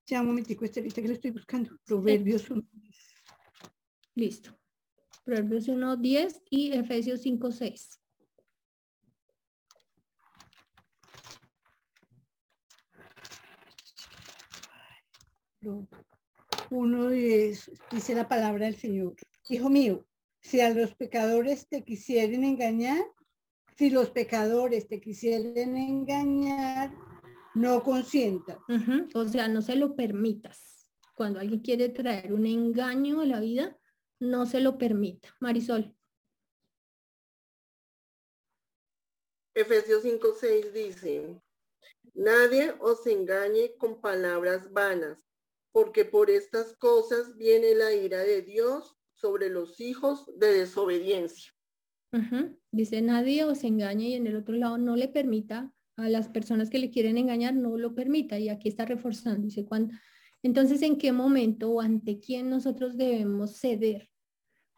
[0.09, 1.77] Ya un momentico, Estelita, que le estoy buscando.
[1.85, 2.63] Proverbios 1.
[4.15, 4.57] Listo.
[5.27, 8.01] Proverbios 1, 10 y Efesios 5, 6.
[16.71, 19.17] Uno es, dice la palabra del Señor.
[19.49, 20.07] Hijo mío,
[20.41, 23.05] si a los pecadores te quisieren engañar,
[23.77, 26.95] si los pecadores te quisieran engañar,
[27.57, 28.59] no consientas.
[29.13, 30.89] O sea, no se lo permitas.
[31.17, 33.77] Cuando alguien quiere traer un engaño a la vida,
[34.21, 35.35] no se lo permita.
[35.41, 35.95] Marisol.
[39.55, 41.41] Efesios 5:6 dice,
[42.15, 45.19] nadie os engañe con palabras vanas,
[45.73, 51.53] porque por estas cosas viene la ira de Dios sobre los hijos de desobediencia.
[52.71, 56.71] Dice, nadie os engañe y en el otro lado no le permita a las personas
[56.71, 58.39] que le quieren engañar, no lo permita.
[58.39, 59.95] Y aquí está reforzando, dice, cuando,
[60.47, 64.09] entonces, ¿en qué momento o ante quién nosotros debemos ceder?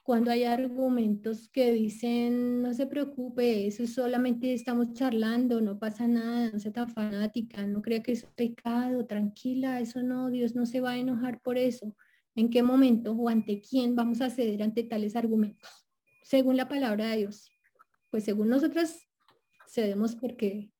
[0.03, 6.51] Cuando hay argumentos que dicen, no se preocupe, eso solamente estamos charlando, no pasa nada,
[6.51, 10.81] no sea tan fanática, no crea que es pecado, tranquila, eso no, Dios no se
[10.81, 11.95] va a enojar por eso.
[12.35, 15.89] ¿En qué momento o ante quién vamos a ceder ante tales argumentos?
[16.29, 17.51] según la palabra de Dios.
[18.11, 19.09] Pues según nosotros
[19.67, 20.71] cedemos porque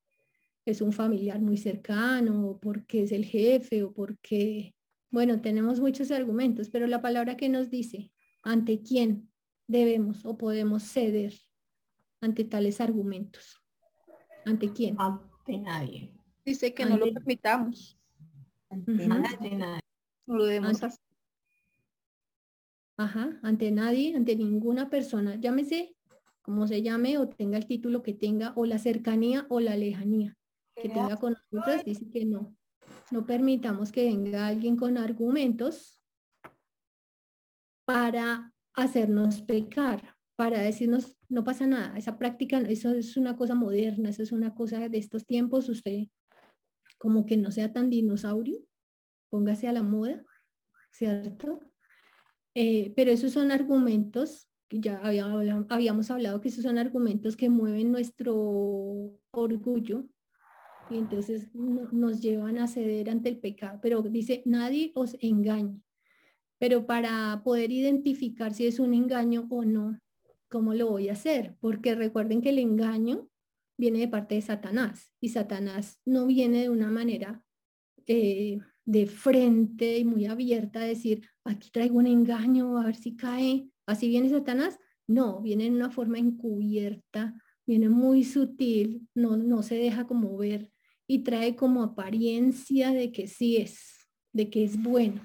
[0.63, 4.75] es un familiar muy cercano, o porque es el jefe, o porque,
[5.09, 8.11] bueno, tenemos muchos argumentos, pero la palabra que nos dice,
[8.43, 9.29] ante quién
[9.67, 11.33] debemos o podemos ceder
[12.21, 13.61] ante tales argumentos.
[14.45, 14.95] ¿Ante quién?
[14.99, 16.13] Ante nadie.
[16.45, 17.99] Dice que no lo permitamos.
[18.69, 19.79] Ante nadie.
[20.25, 20.99] No lo debemos hacer.
[22.97, 25.95] Ajá, ante nadie, ante ninguna persona, llámese
[26.41, 30.35] como se llame o tenga el título que tenga o la cercanía o la lejanía
[30.75, 32.55] que tenga con nosotros, dice que no.
[33.11, 36.03] No permitamos que venga alguien con argumentos
[37.85, 44.09] para hacernos pecar, para decirnos, no pasa nada, esa práctica, eso es una cosa moderna,
[44.09, 46.07] eso es una cosa de estos tiempos, usted
[46.99, 48.59] como que no sea tan dinosaurio,
[49.29, 50.23] póngase a la moda,
[50.91, 51.59] ¿cierto?
[52.53, 58.35] Eh, pero esos son argumentos, ya habíamos hablado que esos son argumentos que mueven nuestro
[59.31, 60.05] orgullo
[60.89, 63.79] y entonces nos llevan a ceder ante el pecado.
[63.81, 65.81] Pero dice, nadie os engañe.
[66.57, 69.99] Pero para poder identificar si es un engaño o no,
[70.49, 71.55] ¿cómo lo voy a hacer?
[71.61, 73.29] Porque recuerden que el engaño
[73.77, 77.43] viene de parte de Satanás y Satanás no viene de una manera
[78.07, 83.15] eh, de frente y muy abierta a decir, aquí traigo un engaño, a ver si
[83.15, 83.69] cae.
[83.85, 84.79] Así viene Satanás.
[85.07, 87.35] No, viene en una forma encubierta,
[87.65, 90.69] viene muy sutil, no, no se deja como ver
[91.09, 95.21] y trae como apariencia de que sí es, de que es bueno.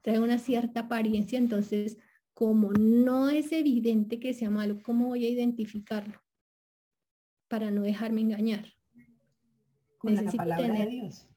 [0.00, 1.98] Trae una cierta apariencia, entonces
[2.32, 6.18] como no es evidente que sea malo, ¿cómo voy a identificarlo?
[7.48, 8.72] Para no dejarme engañar.
[9.98, 11.30] Con la palabra de Dios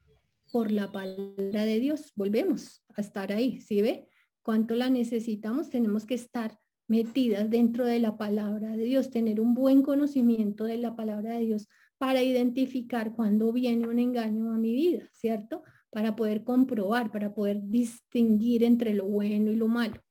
[0.54, 2.12] por la palabra de Dios.
[2.14, 4.08] Volvemos a estar ahí, ¿sí ve?
[4.40, 9.54] Cuánto la necesitamos, tenemos que estar metidas dentro de la palabra de Dios, tener un
[9.54, 11.68] buen conocimiento de la palabra de Dios
[11.98, 15.62] para identificar cuando viene un engaño a mi vida, ¿cierto?
[15.90, 20.02] Para poder comprobar, para poder distinguir entre lo bueno y lo malo,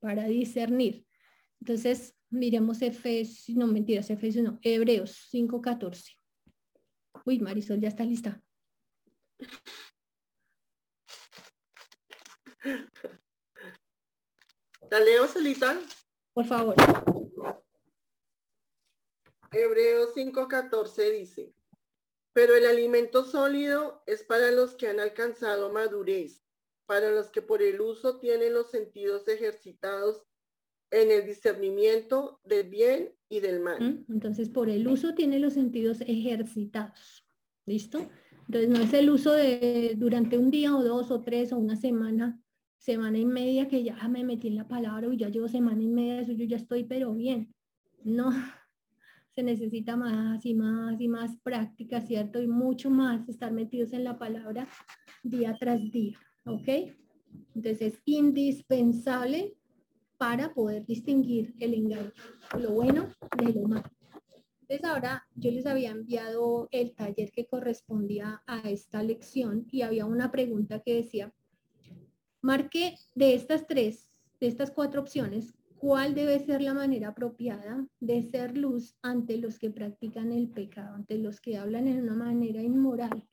[0.00, 1.06] para discernir.
[1.60, 6.16] Entonces, miremos Efesios, no mentiras, Efesios no, Hebreos 5.14.
[7.24, 8.42] Uy, Marisol, ya está lista.
[14.90, 15.78] ¿La leo, Celita?
[16.34, 16.74] Por favor.
[19.52, 21.54] Hebreos 5.14 dice,
[22.32, 26.42] Pero el alimento sólido es para los que han alcanzado madurez,
[26.86, 30.24] para los que por el uso tienen los sentidos ejercitados
[30.90, 34.04] en el discernimiento del bien y del mal.
[34.08, 37.26] Entonces, por el uso tiene los sentidos ejercitados.
[37.64, 38.10] ¿Listo?
[38.46, 41.76] Entonces, no es el uso de durante un día o dos o tres o una
[41.76, 42.42] semana,
[42.78, 45.88] semana y media que ya me metí en la palabra y ya llevo semana y
[45.88, 47.54] media, eso yo ya estoy pero bien.
[48.02, 48.30] No,
[49.34, 52.40] se necesita más y más y más práctica, ¿cierto?
[52.40, 54.68] Y mucho más estar metidos en la palabra
[55.22, 56.68] día tras día, ¿ok?
[57.54, 59.54] Entonces es indispensable
[60.18, 62.12] para poder distinguir el engaño,
[62.58, 63.08] lo bueno
[63.38, 63.90] de lo malo.
[64.60, 70.06] Entonces ahora yo les había enviado el taller que correspondía a esta lección y había
[70.06, 71.32] una pregunta que decía,
[72.40, 74.10] marque de estas tres,
[74.40, 79.58] de estas cuatro opciones, cuál debe ser la manera apropiada de ser luz ante los
[79.58, 83.24] que practican el pecado, ante los que hablan en una manera inmoral,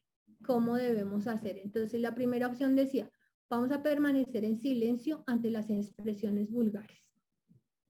[0.44, 1.60] cómo debemos hacer.
[1.60, 3.12] Entonces la primera opción decía,
[3.50, 7.02] Vamos a permanecer en silencio ante las expresiones vulgares.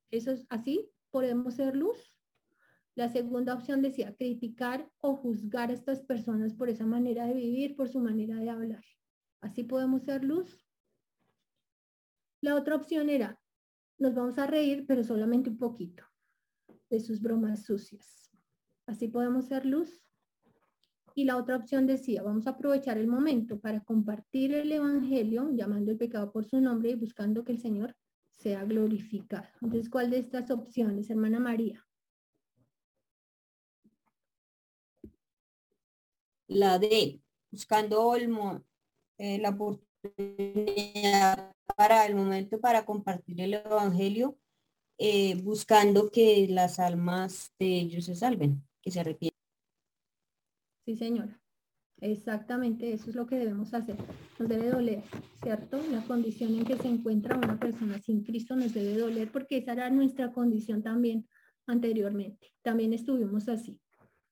[0.09, 2.15] Eso es así, podemos ser luz.
[2.95, 7.75] La segunda opción decía criticar o juzgar a estas personas por esa manera de vivir,
[7.75, 8.83] por su manera de hablar.
[9.41, 10.65] Así podemos ser luz.
[12.39, 13.37] La otra opción era,
[13.99, 16.03] nos vamos a reír, pero solamente un poquito
[16.89, 18.31] de sus bromas sucias.
[18.87, 20.03] Así podemos ser luz.
[21.15, 25.91] Y la otra opción decía, vamos a aprovechar el momento para compartir el Evangelio, llamando
[25.91, 27.95] el pecado por su nombre y buscando que el Señor
[28.35, 29.47] sea glorificado.
[29.61, 31.85] Entonces, ¿cuál de estas opciones, hermana María?
[36.47, 37.21] La D,
[37.51, 38.33] buscando el,
[39.17, 44.37] eh, la oportunidad para el momento para compartir el Evangelio,
[44.97, 49.39] eh, buscando que las almas de ellos se salven, que se arrepientan.
[50.85, 51.39] Sí, señora.
[52.01, 53.97] Exactamente, eso es lo que debemos hacer.
[54.39, 55.03] Nos debe doler,
[55.43, 55.81] ¿cierto?
[55.91, 59.73] La condición en que se encuentra una persona sin Cristo nos debe doler porque esa
[59.73, 61.27] era nuestra condición también
[61.67, 62.53] anteriormente.
[62.61, 63.79] También estuvimos así,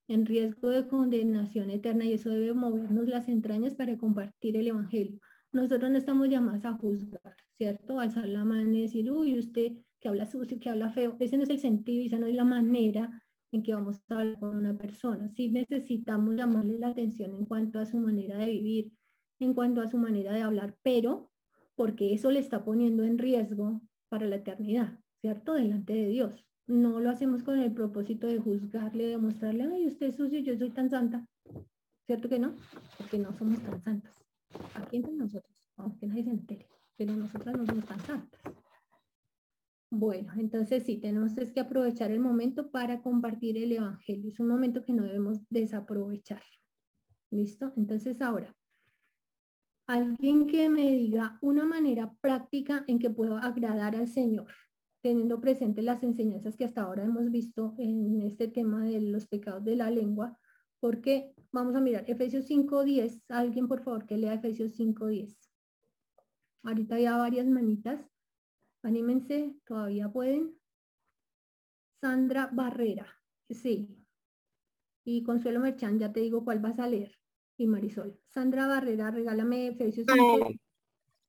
[0.07, 5.19] en riesgo de condenación eterna y eso debe movernos las entrañas para compartir el Evangelio.
[5.51, 7.99] Nosotros no estamos llamados a juzgar, ¿cierto?
[7.99, 11.15] Alzar la mano y decir, uy, usted que habla sucio, que habla feo.
[11.19, 14.39] Ese no es el sentido, esa no es la manera en que vamos a hablar
[14.39, 15.29] con una persona.
[15.29, 18.91] Sí necesitamos llamarle la atención en cuanto a su manera de vivir,
[19.39, 21.31] en cuanto a su manera de hablar, pero
[21.75, 25.53] porque eso le está poniendo en riesgo para la eternidad, ¿cierto?
[25.53, 26.45] Delante de Dios.
[26.65, 30.57] No lo hacemos con el propósito de juzgarle, de mostrarle, ay, usted es sucio, yo
[30.57, 31.25] soy tan santa.
[32.05, 32.53] ¿Cierto que no?
[32.97, 34.16] Porque no somos tan santas.
[34.75, 38.41] Aquí entre nosotros, aunque nadie se entere, pero nosotras no somos tan santas.
[39.89, 44.29] Bueno, entonces sí, tenemos que aprovechar el momento para compartir el Evangelio.
[44.29, 46.43] Es un momento que no debemos desaprovechar.
[47.31, 47.73] ¿Listo?
[47.77, 48.55] Entonces ahora,
[49.85, 54.51] alguien que me diga una manera práctica en que puedo agradar al Señor,
[55.01, 59.63] teniendo presente las enseñanzas que hasta ahora hemos visto en este tema de los pecados
[59.63, 60.37] de la lengua,
[60.79, 63.23] porque vamos a mirar Efesios 5.10.
[63.29, 65.35] Alguien, por favor, que lea Efesios 5.10.
[66.63, 67.99] Ahorita había varias manitas.
[68.83, 70.57] Anímense, todavía pueden.
[72.01, 73.07] Sandra Barrera,
[73.49, 74.05] sí.
[75.03, 77.17] Y Consuelo Merchan, ya te digo cuál vas a leer.
[77.57, 78.19] Y Marisol.
[78.27, 80.49] Sandra Barrera, regálame Efesios 5,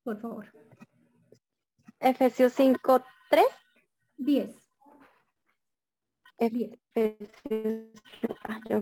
[0.03, 0.45] por favor.
[1.99, 3.45] Efesios 5, 3.
[4.17, 4.68] 10.
[6.41, 6.49] Ah,
[8.69, 8.77] yo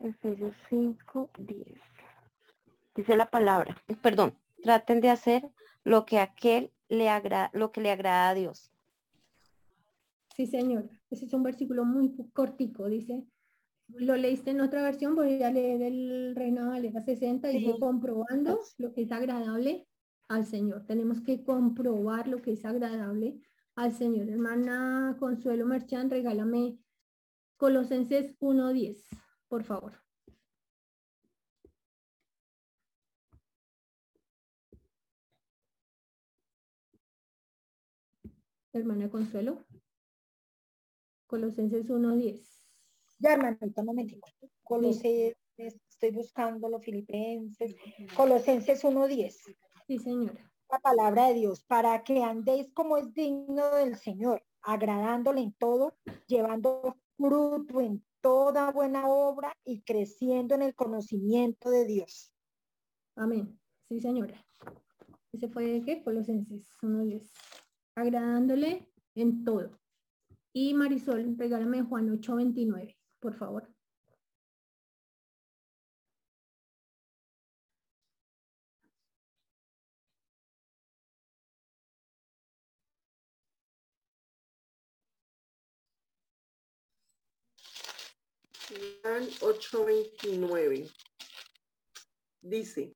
[0.00, 1.66] Efesios 5, 10.
[2.94, 5.50] Dice la palabra, perdón, traten de hacer
[5.82, 8.70] lo que aquel le agrada, lo que le agrada a Dios.
[10.34, 10.88] Sí, señor.
[11.10, 13.24] Ese es un versículo muy cortico, dice.
[13.96, 18.60] Lo leíste en otra versión, voy a leer el Reino Valera 60, y dice comprobando
[18.78, 19.86] lo que es agradable
[20.28, 20.84] al Señor.
[20.86, 23.40] Tenemos que comprobar lo que es agradable
[23.76, 24.28] al Señor.
[24.28, 26.78] Hermana Consuelo Merchán, regálame
[27.56, 29.00] Colosenses 1.10
[29.48, 30.00] por favor.
[38.72, 39.64] Hermana Consuelo.
[41.28, 42.63] Colosenses 1.10.
[43.24, 44.28] Ya, hermanita, un momentito.
[44.62, 47.74] Colosenses, estoy buscando los filipenses.
[48.14, 49.56] Colosenses 1.10.
[49.86, 50.52] Sí, señora.
[50.70, 55.96] La palabra de Dios, para que andéis como es digno del Señor, agradándole en todo,
[56.26, 62.30] llevando fruto en toda buena obra y creciendo en el conocimiento de Dios.
[63.16, 63.58] Amén.
[63.88, 64.44] Sí, señora.
[65.32, 66.02] Ese fue de qué?
[66.02, 67.26] Colosenses 1.10.
[67.94, 69.80] Agradándole en todo.
[70.52, 72.94] Y Marisol, regálame Juan 8.29,
[73.24, 73.66] por favor.
[89.02, 90.90] Juan 8:29.
[92.42, 92.94] Dice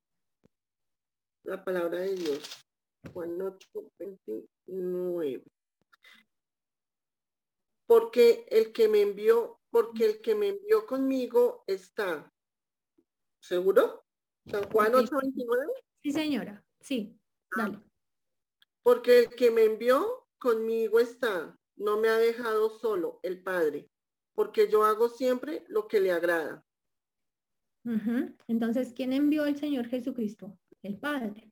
[1.43, 2.63] la palabra de Dios.
[3.11, 5.43] Juan 8:29.
[7.87, 12.31] Porque el que me envió, porque el que me envió conmigo está.
[13.41, 14.05] ¿Seguro?
[14.45, 15.73] San Juan 8:29.
[16.03, 16.63] Sí, señora.
[16.79, 17.17] Sí,
[17.55, 17.79] dale.
[18.83, 21.57] Porque el que me envió conmigo está.
[21.75, 23.89] No me ha dejado solo el Padre
[24.39, 26.63] porque yo hago siempre lo que le agrada.
[28.47, 30.57] Entonces, ¿quién envió al Señor Jesucristo?
[30.81, 31.51] El Padre.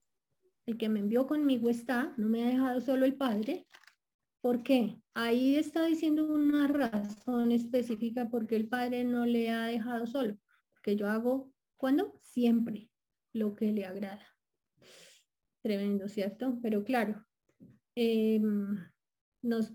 [0.65, 3.68] El que me envió conmigo está, no me ha dejado solo el Padre.
[4.48, 5.02] ¿Por qué?
[5.14, 10.38] Ahí está diciendo una razón específica porque el Padre no le ha dejado solo.
[10.74, 12.18] Porque yo hago, ¿cuándo?
[12.22, 12.89] Siempre
[13.34, 14.26] lo que le agrada.
[15.62, 16.60] Tremendo, ¿cierto?
[16.62, 17.26] Pero claro,
[17.93, 18.78] em,
[19.41, 19.74] nos,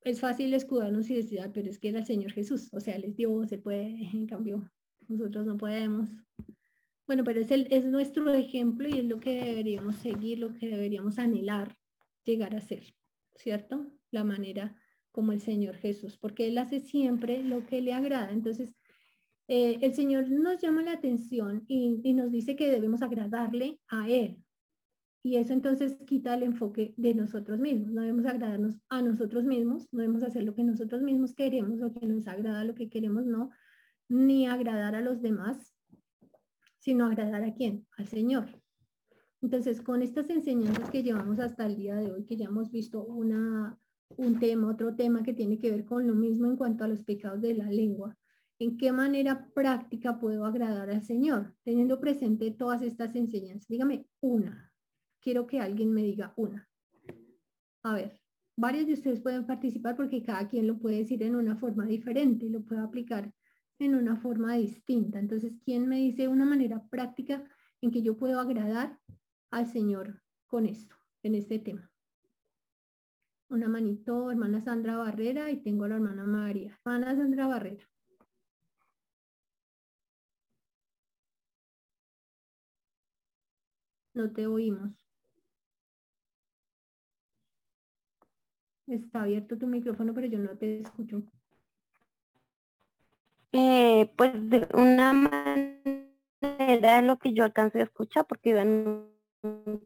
[0.00, 2.96] es fácil escudarnos y decir, "Ah, pero es que era el Señor Jesús, o sea,
[2.96, 4.72] Él es Dios, se puede, en cambio,
[5.06, 6.08] nosotros no podemos.
[7.06, 10.66] Bueno, pero es, el, es nuestro ejemplo y es lo que deberíamos seguir, lo que
[10.66, 11.76] deberíamos anhelar,
[12.24, 12.94] llegar a ser,
[13.34, 13.97] ¿cierto?
[14.10, 14.76] La manera
[15.12, 18.30] como el Señor Jesús, porque Él hace siempre lo que le agrada.
[18.30, 18.76] Entonces,
[19.48, 24.38] eh, el Señor nos llama la atención y, nos dice que debemos agradarle a Él,
[25.22, 27.90] y eso entonces quita el enfoque de nosotros mismos.
[27.90, 31.92] No debemos agradarnos a nosotros mismos, no debemos hacer lo que nosotros mismos queremos, lo
[31.92, 33.50] que nos agrada, lo que queremos, no,
[34.08, 35.74] ni agradar a los demás,
[36.78, 37.86] sino agradar a quién?
[37.96, 38.62] Al Señor.
[39.42, 43.04] Entonces, con estas enseñanzas que llevamos hasta el día de hoy, que ya hemos visto
[43.04, 43.78] una,
[44.16, 47.02] un tema, otro tema que tiene que ver con lo mismo en cuanto a los
[47.02, 48.16] pecados de la lengua,
[48.58, 51.54] ¿en qué manera práctica puedo agradar al Señor?
[51.64, 53.68] Teniendo presente todas estas enseñanzas.
[53.68, 54.72] Dígame una,
[55.20, 56.68] quiero que alguien me diga una.
[57.84, 58.20] A ver,
[58.56, 62.48] varios de ustedes pueden participar porque cada quien lo puede decir en una forma diferente,
[62.48, 63.32] lo puede aplicar
[63.78, 65.18] en una forma distinta.
[65.18, 67.44] Entonces, ¿quién me dice una manera práctica
[67.80, 68.98] en que yo puedo agradar
[69.50, 71.88] al Señor con esto, en este tema?
[73.50, 76.78] Una manito, hermana Sandra Barrera, y tengo a la hermana María.
[76.84, 77.88] Hermana Sandra Barrera.
[84.14, 84.90] No te oímos.
[88.86, 91.22] Está abierto tu micrófono, pero yo no te escucho.
[93.52, 99.08] Eh, pues de una manera lo que yo alcancé a escuchar, porque iba en
[99.42, 99.80] un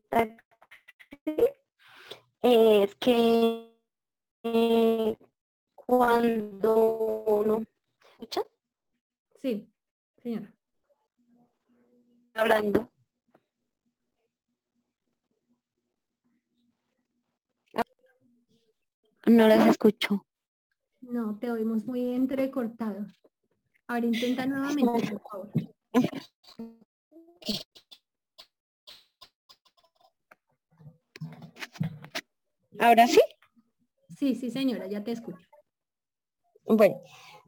[2.43, 3.73] es que
[4.43, 5.17] eh,
[5.75, 7.63] cuando uno
[8.13, 8.43] escucha
[9.41, 9.69] Sí,
[10.23, 10.53] señora.
[12.35, 12.89] hablando
[19.27, 20.25] no las escucho
[21.01, 23.07] No, te oímos muy entrecortado.
[23.89, 25.51] Ahora intenta nuevamente, por favor.
[32.79, 33.21] ahora sí
[34.19, 35.39] Sí, sí, señora, ya te escucho.
[36.65, 37.01] Bueno,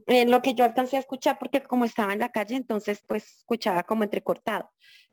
[0.06, 3.38] eh, lo que yo alcancé a escuchar, porque como estaba en la calle, entonces pues
[3.38, 4.70] escuchaba como entrecortado.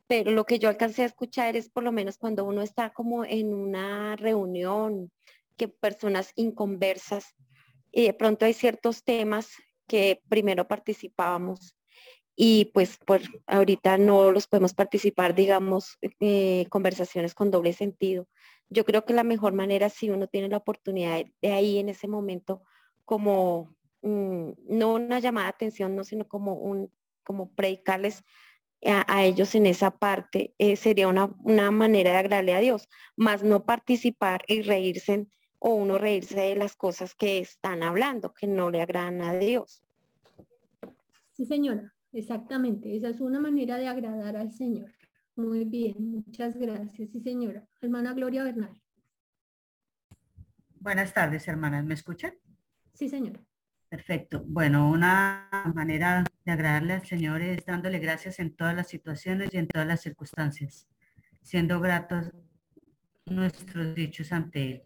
[0.08, 3.26] Pero lo que yo alcancé a escuchar es por lo menos cuando uno está como
[3.26, 5.12] en una reunión,
[5.58, 7.36] que personas inconversas,
[7.92, 9.52] y de pronto hay ciertos temas
[9.88, 11.76] que primero participábamos
[12.36, 18.28] y pues por ahorita no los podemos participar, digamos, eh, conversaciones con doble sentido.
[18.70, 22.08] Yo creo que la mejor manera, si uno tiene la oportunidad de ahí en ese
[22.08, 22.64] momento,
[23.06, 26.92] como mm, no una llamada de atención, no, sino como un,
[27.24, 28.24] como predicarles
[28.84, 33.44] a, ellos en esa parte, eh, sería una, una manera de agradarle a Dios, más
[33.44, 35.28] no participar y reírse
[35.60, 39.84] o uno reírse de las cosas que están hablando, que no le agradan a Dios.
[41.34, 42.96] Sí, señora, exactamente.
[42.96, 44.92] Esa es una manera de agradar al Señor.
[45.36, 47.10] Muy bien, muchas gracias.
[47.12, 47.68] Sí, señora.
[47.82, 48.82] Hermana Gloria Bernal.
[50.80, 51.86] Buenas tardes, hermanas.
[51.86, 52.34] ¿Me escuchan?
[52.94, 53.40] Sí, señora.
[53.88, 54.44] Perfecto.
[54.48, 59.58] Bueno, una manera de agradarle al Señor es dándole gracias en todas las situaciones y
[59.58, 60.88] en todas las circunstancias,
[61.42, 62.32] siendo gratos
[63.26, 64.84] nuestros dichos ante Él.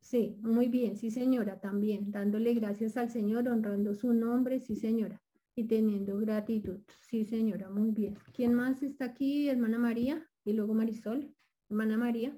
[0.00, 2.10] Sí, muy bien, sí, señora, también.
[2.10, 5.20] Dándole gracias al Señor, honrando su nombre, sí, señora.
[5.58, 6.78] Y teniendo gratitud.
[7.10, 8.16] Sí, señora, muy bien.
[8.32, 9.48] ¿Quién más está aquí?
[9.48, 11.34] Hermana María y luego Marisol.
[11.68, 12.32] Hermana María.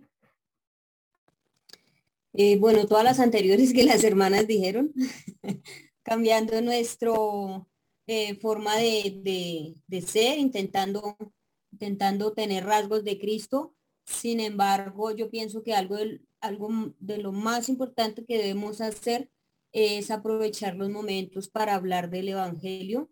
[2.33, 4.95] Eh, bueno, todas las anteriores que las hermanas dijeron,
[6.03, 7.69] cambiando nuestro
[8.07, 11.19] eh, forma de, de, ser, intentando,
[11.73, 13.75] intentando tener rasgos de Cristo.
[14.07, 15.99] Sin embargo, yo pienso que algo,
[16.41, 19.31] algo de lo más importante que debemos hacer
[19.73, 23.11] es aprovechar los momentos para hablar del Evangelio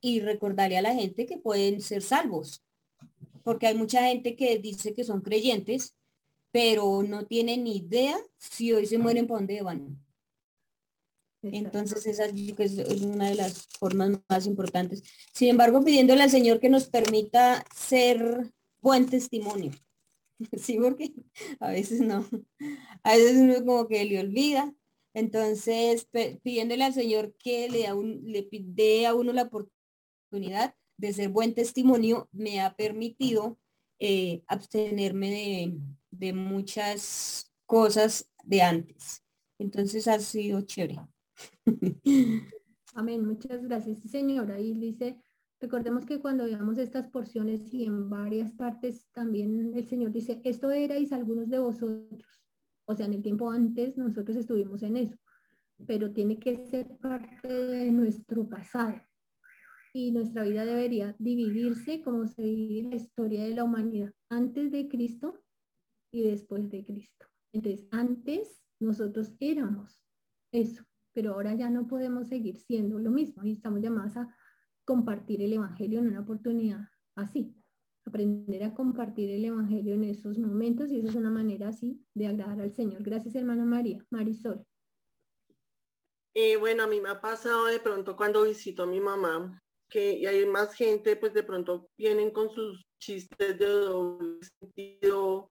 [0.00, 2.64] y recordarle a la gente que pueden ser salvos.
[3.42, 5.96] Porque hay mucha gente que dice que son creyentes,
[6.52, 9.98] pero no tienen ni idea si hoy se mueren por dónde van.
[11.42, 15.02] Entonces esa es una de las formas más importantes.
[15.32, 19.72] Sin embargo, pidiéndole al Señor que nos permita ser buen testimonio.
[20.56, 21.12] Sí, porque
[21.58, 22.24] a veces no.
[23.02, 24.72] A veces uno como que le olvida.
[25.14, 26.08] Entonces,
[26.42, 32.60] pidiéndole al Señor que le, dé a uno la oportunidad de ser buen testimonio, me
[32.60, 33.58] ha permitido
[33.98, 35.78] eh, abstenerme de,
[36.10, 39.24] de muchas cosas de antes.
[39.58, 41.00] Entonces ha sido chévere.
[42.94, 44.58] Amén, muchas gracias, señora.
[44.60, 45.16] Y dice,
[45.60, 50.70] recordemos que cuando veamos estas porciones y en varias partes también el Señor dice, esto
[50.70, 52.39] erais algunos de vosotros.
[52.90, 55.16] O sea, en el tiempo antes nosotros estuvimos en eso,
[55.86, 59.00] pero tiene que ser parte de nuestro pasado.
[59.94, 64.88] Y nuestra vida debería dividirse como se divide la historia de la humanidad antes de
[64.88, 65.40] Cristo
[66.12, 67.26] y después de Cristo.
[67.52, 70.02] Entonces, antes nosotros éramos
[70.50, 70.82] eso,
[71.12, 74.34] pero ahora ya no podemos seguir siendo lo mismo y estamos llamados a
[74.84, 77.54] compartir el Evangelio en una oportunidad así,
[78.10, 82.26] aprender a compartir el Evangelio en esos momentos y esa es una manera así de
[82.26, 83.02] agradar al Señor.
[83.02, 84.04] Gracias, hermana María.
[84.10, 84.64] Marisol.
[86.34, 90.28] Eh, bueno, a mí me ha pasado de pronto cuando visito a mi mamá, que
[90.28, 95.48] hay más gente, pues de pronto vienen con sus chistes de doble sentido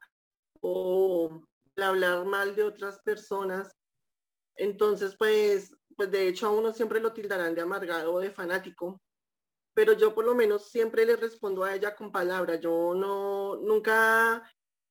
[0.62, 1.42] o
[1.76, 3.74] hablar mal de otras personas
[4.60, 9.02] entonces, pues, pues de hecho a uno siempre lo tildarán de amargado o de fanático,
[9.80, 12.56] pero yo por lo menos siempre le respondo a ella con palabra.
[12.60, 14.44] Yo no, nunca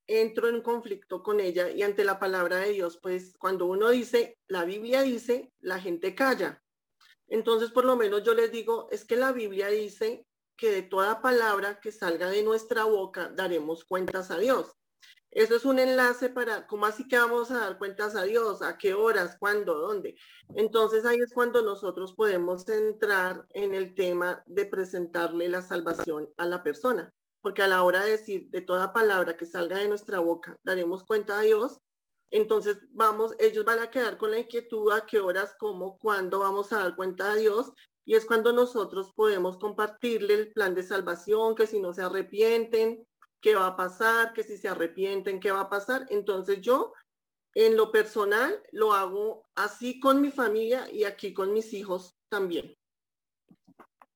[0.07, 4.39] entro en conflicto con ella y ante la palabra de Dios, pues cuando uno dice,
[4.47, 6.63] la Biblia dice, la gente calla.
[7.27, 10.25] Entonces, por lo menos yo les digo, es que la Biblia dice
[10.57, 14.75] que de toda palabra que salga de nuestra boca daremos cuentas a Dios.
[15.31, 18.63] Eso es un enlace para, ¿cómo así que vamos a dar cuentas a Dios?
[18.63, 19.37] ¿A qué horas?
[19.39, 19.79] ¿Cuándo?
[19.79, 20.17] ¿Dónde?
[20.55, 26.47] Entonces ahí es cuando nosotros podemos entrar en el tema de presentarle la salvación a
[26.47, 27.13] la persona.
[27.43, 31.05] Porque a la hora de decir de toda palabra que salga de nuestra boca, daremos
[31.05, 31.79] cuenta a Dios.
[32.31, 36.73] Entonces vamos, ellos van a quedar con la inquietud a qué horas, cómo, cuándo vamos
[36.73, 37.73] a dar cuenta a Dios.
[38.05, 43.07] Y es cuando nosotros podemos compartirle el plan de salvación, que si no se arrepienten,
[43.41, 46.07] qué va a pasar, que si se arrepienten, qué va a pasar.
[46.11, 46.93] Entonces yo,
[47.55, 52.75] en lo personal, lo hago así con mi familia y aquí con mis hijos también.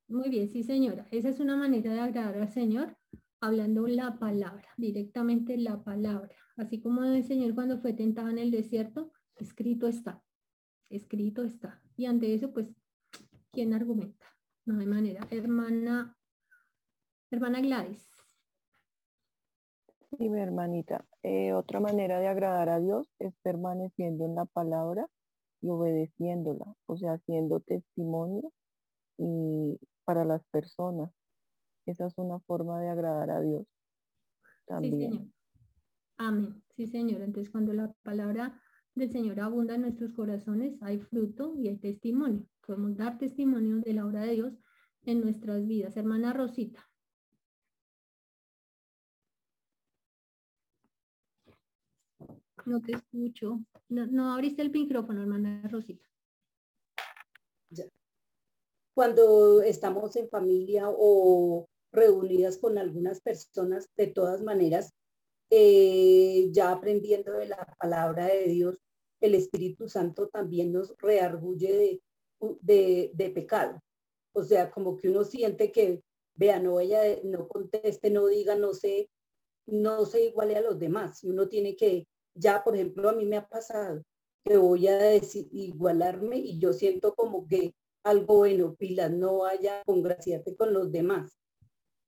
[0.09, 1.07] Muy bien, sí señora.
[1.11, 2.97] Esa es una manera de agradar al Señor,
[3.41, 6.37] hablando la palabra, directamente la palabra.
[6.57, 10.23] Así como el Señor cuando fue tentado en el desierto, escrito está,
[10.91, 11.83] escrito está.
[11.97, 12.69] Y ante eso, pues,
[13.53, 14.27] ¿quién argumenta?
[14.67, 15.27] No hay manera.
[15.31, 16.17] Hermana,
[17.31, 18.12] hermana Gladys.
[20.19, 21.07] Sí, mi hermanita.
[21.23, 25.09] Eh, otra manera de agradar a Dios es permaneciendo en la palabra
[25.63, 28.53] y obedeciéndola, o sea, haciendo testimonio
[29.17, 31.11] y para las personas.
[31.87, 33.67] Esa es una forma de agradar a Dios
[34.67, 34.93] también.
[34.93, 35.27] Sí, señor.
[36.19, 36.63] Amén.
[36.77, 37.23] Sí, señor.
[37.23, 38.61] Entonces, cuando la palabra
[38.95, 42.47] del Señor abunda en nuestros corazones, hay fruto y hay testimonio.
[42.67, 44.59] Podemos dar testimonio de la obra de Dios
[45.05, 45.97] en nuestras vidas.
[45.97, 46.92] Hermana Rosita.
[52.67, 53.61] No te escucho.
[53.89, 56.07] No, abriste el micrófono, hermana Rosita.
[58.95, 64.93] Cuando estamos en familia o reunidas con algunas personas, de todas maneras,
[65.51, 68.79] eh, ya aprendiendo de la palabra de Dios,
[69.21, 72.01] el Espíritu Santo también nos reargulle
[72.61, 73.81] de, de, pecado.
[74.35, 76.03] O sea, como que uno siente que,
[76.35, 79.11] vea, no vaya, no conteste, no diga, no sé,
[79.67, 81.23] no se iguale a los demás.
[81.23, 84.03] Y uno tiene que ya, por ejemplo, a mí me ha pasado
[84.45, 87.75] que voy a decir, igualarme y yo siento como que
[88.05, 91.39] algo bueno, pilas, no vaya congraciarte con los demás,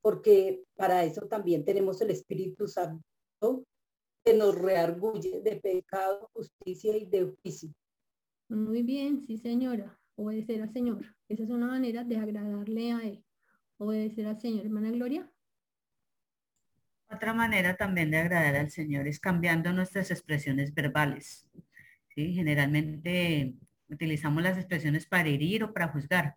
[0.03, 3.65] porque para eso también tenemos el Espíritu Santo
[4.25, 7.71] que nos reargulle de pecado, justicia y de juicio.
[8.49, 11.15] Muy bien, sí señora, obedecer al Señor.
[11.29, 13.25] Esa es una manera de agradarle a Él.
[13.79, 15.31] Obedecer al Señor, hermana Gloria.
[17.15, 21.49] Otra manera también de agradar al Señor es cambiando nuestras expresiones verbales.
[22.15, 22.35] ¿sí?
[22.35, 23.55] Generalmente
[23.89, 26.37] utilizamos las expresiones para herir o para juzgar.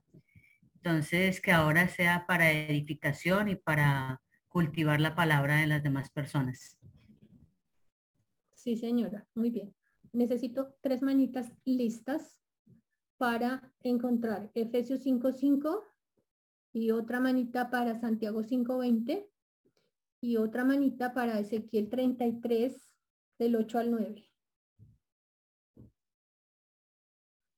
[0.76, 6.78] Entonces, que ahora sea para edificación y para cultivar la palabra de las demás personas.
[8.54, 9.76] Sí, señora, muy bien.
[10.14, 12.40] Necesito tres manitas listas
[13.18, 15.84] para encontrar Efesios 5.5
[16.74, 19.28] y otra manita para Santiago 5.20
[20.22, 22.76] y otra manita para Ezequiel 33
[23.40, 24.30] del 8 al 9.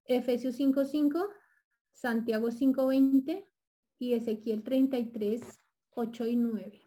[0.05, 1.27] Efesios 5.5,
[1.91, 3.45] Santiago 5.20
[3.99, 5.41] y Ezequiel 33,
[5.91, 6.81] 8 y 9.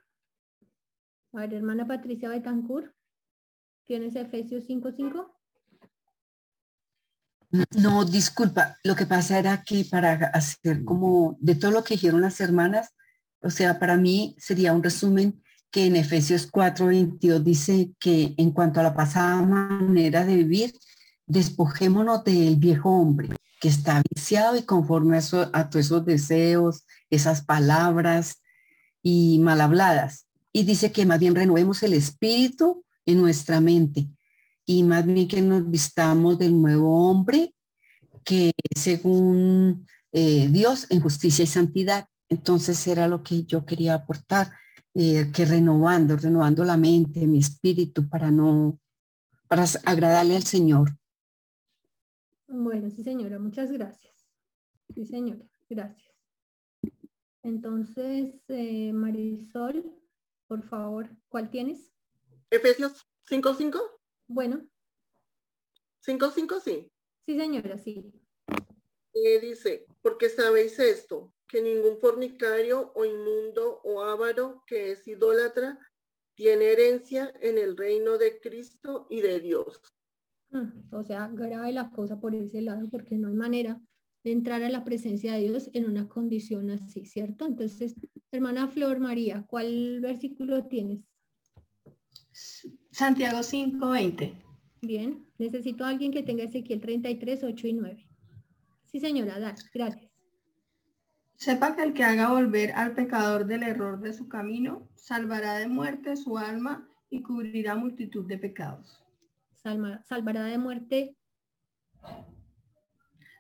[1.35, 2.93] A ver, hermana Patricia Betancourt,
[3.85, 5.33] ¿tienes Efesios 5.5?
[7.77, 12.23] No, disculpa, lo que pasa era que para hacer como de todo lo que dijeron
[12.23, 12.95] las hermanas,
[13.41, 15.43] o sea, para mí sería un resumen
[15.73, 20.75] que en Efesios 4:22 dice que en cuanto a la pasada manera de vivir,
[21.27, 27.43] despojémonos del viejo hombre que está viciado y conforme a, a todos esos deseos, esas
[27.43, 28.43] palabras
[29.03, 30.27] y mal habladas.
[30.53, 34.09] Y dice que más bien renovemos el espíritu en nuestra mente
[34.67, 37.55] y más bien que nos vistamos del nuevo hombre
[38.25, 42.07] que según eh, Dios en justicia y santidad.
[42.29, 44.53] Entonces era lo que yo quería aportar,
[44.95, 48.79] eh, que renovando, renovando la mente, mi espíritu para no,
[49.49, 50.91] para agradarle al Señor.
[52.47, 54.29] Bueno, sí señora, muchas gracias.
[54.95, 56.13] Sí señora, gracias.
[57.43, 59.99] Entonces, eh, Marisol,
[60.47, 61.93] por favor, ¿cuál tienes?
[62.51, 63.81] Efesios 5.5.
[64.29, 64.67] Bueno.
[66.07, 66.93] 5.5, sí.
[67.25, 68.13] Sí, señora, sí.
[69.15, 75.79] Eh, dice, porque sabéis esto, que ningún fornicario o inmundo o avaro que es idólatra
[76.35, 79.83] tiene herencia en el reino de Cristo y de Dios.
[80.49, 83.79] Mm, o sea, grave la cosa por ese lado, porque no hay manera
[84.25, 87.45] de entrar a la presencia de Dios en una condición así, ¿cierto?
[87.45, 87.97] Entonces,
[88.31, 91.01] hermana Flor María, ¿cuál versículo tienes?
[92.93, 94.33] Santiago 5:20.
[94.81, 98.09] Bien, necesito a alguien que tenga Ezequiel 33, 8 y 9.
[98.87, 100.12] Sí, señora, da, gracias.
[101.43, 105.67] Sepa que el que haga volver al pecador del error de su camino, salvará de
[105.67, 109.03] muerte su alma y cubrirá multitud de pecados.
[110.05, 111.17] salvará de muerte.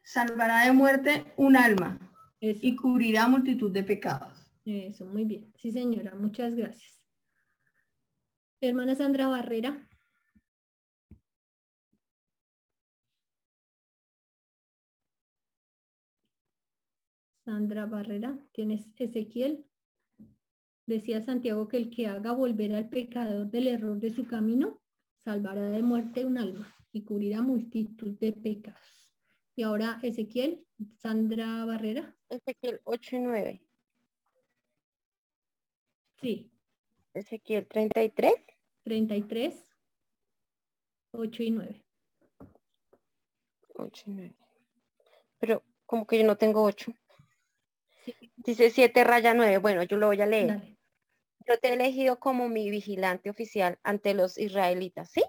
[0.02, 2.00] Salvará de muerte un alma
[2.40, 4.50] y cubrirá multitud de pecados.
[4.64, 5.52] Eso, muy bien.
[5.56, 7.06] Sí, señora, muchas gracias.
[8.60, 9.88] Hermana Sandra Barrera.
[17.44, 19.64] Sandra Barrera, tienes Ezequiel.
[20.86, 24.80] Decía Santiago que el que haga volver al pecador del error de su camino,
[25.24, 29.12] salvará de muerte un alma y cubrirá multitud de pecados.
[29.56, 30.64] Y ahora Ezequiel,
[30.98, 32.16] Sandra Barrera.
[32.28, 33.62] Ezequiel 8 y 9.
[36.20, 36.50] Sí.
[37.14, 38.32] Ezequiel 33.
[38.84, 39.54] 33,
[41.12, 41.84] 8 y 9.
[43.74, 44.34] 8 y 9.
[45.38, 46.92] Pero como que yo no tengo 8.
[48.44, 49.58] Dice 7 raya 9.
[49.58, 50.76] Bueno, yo lo voy a leer.
[51.46, 55.22] Yo te he elegido como mi vigilante oficial ante los israelitas, ¿sí?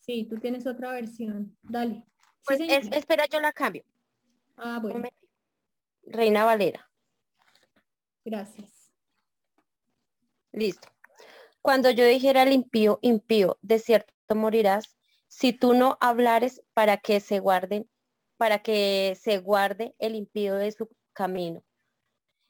[0.00, 1.56] Sí, tú tienes otra versión.
[1.62, 2.04] Dale.
[2.44, 3.84] Pues espera, yo la cambio.
[4.56, 5.08] Ah, bueno.
[6.02, 6.90] Reina Valera.
[8.24, 8.92] Gracias.
[10.52, 10.88] Listo.
[11.62, 14.94] Cuando yo dijera al impío, impío, de cierto morirás,
[15.28, 17.88] si tú no hablares para que se guarden,
[18.36, 21.64] para que se guarde el impío de su camino.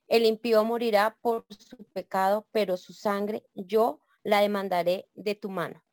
[0.08, 5.84] El impío morirá por su pecado, pero su sangre yo la demandaré de tu mano.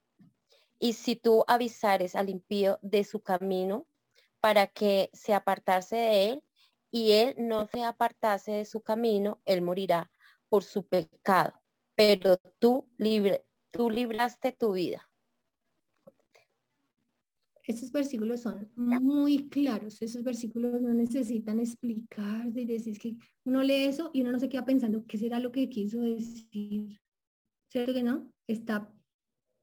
[0.80, 3.88] Y si tú avisares al impío de su camino
[4.39, 6.43] para que se apartase de él,
[6.93, 10.12] y él no se apartase de su camino, él morirá
[10.49, 11.62] por su pecado
[12.01, 15.11] pero tú, libre, tú libraste tu vida.
[17.68, 23.86] Estos versículos son muy claros, esos versículos no necesitan explicar, de decir que uno lee
[23.86, 26.99] eso y uno no se queda pensando qué será lo que quiso decir.
[27.70, 28.32] ¿Cierto que no?
[28.47, 28.91] Está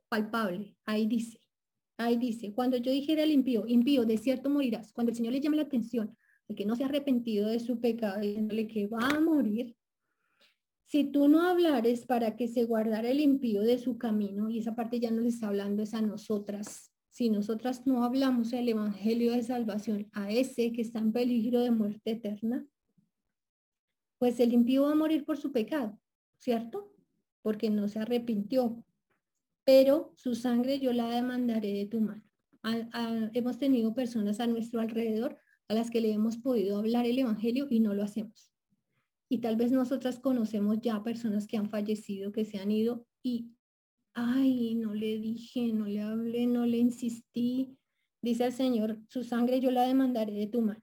[0.09, 1.41] palpable, ahí dice,
[1.99, 5.41] ahí dice, cuando yo dijera al impío, impío, de cierto morirás, cuando el Señor le
[5.41, 9.07] llame la atención de que no se ha arrepentido de su pecado, diciéndole que va
[9.07, 9.77] a morir,
[10.87, 14.75] si tú no hablares para que se guardara el impío de su camino, y esa
[14.75, 16.88] parte ya nos está hablando es a nosotras,
[17.19, 21.73] si nosotras no hablamos el evangelio de salvación a ese que está en peligro de
[21.73, 22.65] muerte eterna,
[24.19, 25.99] pues el impío va a morir por su pecado,
[26.37, 26.95] ¿cierto?
[27.43, 28.85] porque no se arrepintió,
[29.65, 32.23] pero su sangre yo la demandaré de tu mano.
[33.35, 37.67] hemos tenido personas a nuestro alrededor a las que le hemos podido hablar el Evangelio
[37.69, 38.53] y no lo hacemos.
[39.29, 43.51] Y tal vez nosotras conocemos ya personas que han fallecido, que se han ido y,
[44.15, 47.77] ay, no le dije, no le hablé, no le insistí.
[48.23, 50.83] Dice el Señor, su sangre yo la demandaré de tu mano.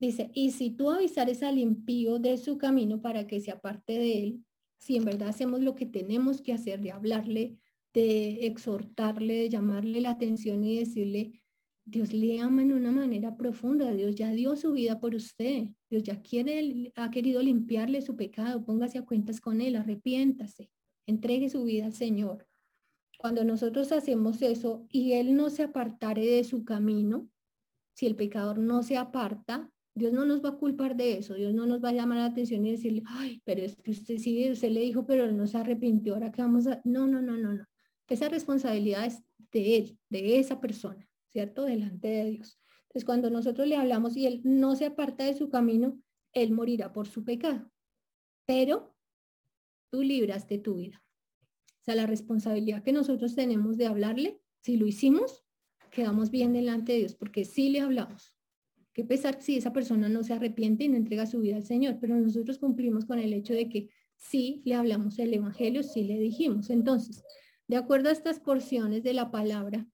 [0.00, 4.22] Dice, y si tú avisares al impío de su camino para que se aparte de
[4.22, 4.44] él,
[4.78, 7.56] si en verdad hacemos lo que tenemos que hacer de hablarle,
[7.94, 11.42] de exhortarle, de llamarle la atención y decirle,
[11.84, 16.02] Dios le ama en una manera profunda, Dios ya dio su vida por usted, Dios
[16.02, 20.70] ya quiere, ha querido limpiarle su pecado, póngase a cuentas con él, arrepiéntase,
[21.06, 22.46] entregue su vida al Señor.
[23.22, 27.30] Cuando nosotros hacemos eso y él no se apartare de su camino,
[27.94, 31.54] si el pecador no se aparta, Dios no nos va a culpar de eso, Dios
[31.54, 34.50] no nos va a llamar la atención y decirle, ay, pero es que usted sí,
[34.50, 36.82] usted le dijo, pero no se arrepintió, ahora que vamos a...
[36.84, 37.64] No, no, no, no, no.
[38.08, 41.06] Esa responsabilidad es de él, de esa persona.
[41.32, 41.64] ¿cierto?
[41.64, 42.58] Delante de Dios.
[42.82, 45.98] Entonces, cuando nosotros le hablamos y él no se aparta de su camino,
[46.34, 47.70] él morirá por su pecado.
[48.46, 48.94] Pero
[49.90, 51.02] tú libraste tu vida.
[51.82, 55.44] O sea, la responsabilidad que nosotros tenemos de hablarle, si lo hicimos,
[55.90, 58.34] quedamos bien delante de Dios, porque sí le hablamos.
[58.92, 61.98] Que pesar si esa persona no se arrepiente y no entrega su vida al Señor,
[62.00, 66.18] pero nosotros cumplimos con el hecho de que sí le hablamos el Evangelio, sí le
[66.18, 66.70] dijimos.
[66.70, 67.22] Entonces,
[67.68, 69.86] de acuerdo a estas porciones de la palabra,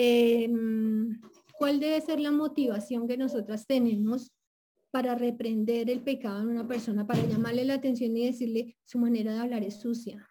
[0.00, 1.20] Em,
[1.58, 4.32] ¿Cuál debe ser la motivación que nosotras tenemos
[4.90, 9.32] para reprender el pecado en una persona, para llamarle la atención y decirle su manera
[9.32, 10.28] de hablar es sucia,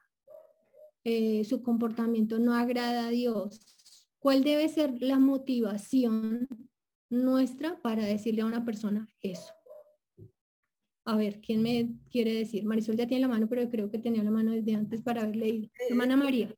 [1.03, 3.62] eh, su comportamiento no agrada a Dios?
[4.20, 6.47] ¿Cuál debe ser la motivación
[7.10, 9.53] nuestra para decirle a una persona eso?
[11.05, 12.66] A ver, ¿quién me quiere decir?
[12.66, 15.38] Marisol ya tiene la mano, pero creo que tenía la mano desde antes para haber
[15.38, 15.70] leído.
[15.89, 16.53] Hermana María.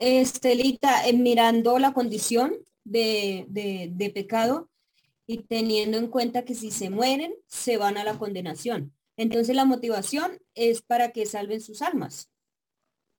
[0.00, 4.68] Estelita, eh, mirando la condición de, de, pecado
[5.26, 8.92] y teniendo en cuenta que si se mueren, se van a la condenación.
[9.16, 12.30] Entonces la motivación es para que salven sus almas.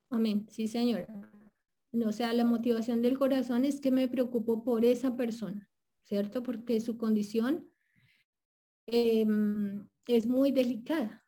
[0.10, 1.08] Amén, sí señora.
[1.92, 5.70] No, sea, la motivación del corazón es que me preocupo por esa persona,
[6.04, 6.42] ¿cierto?
[6.42, 7.70] Porque su condición
[8.88, 11.24] em, es muy delicada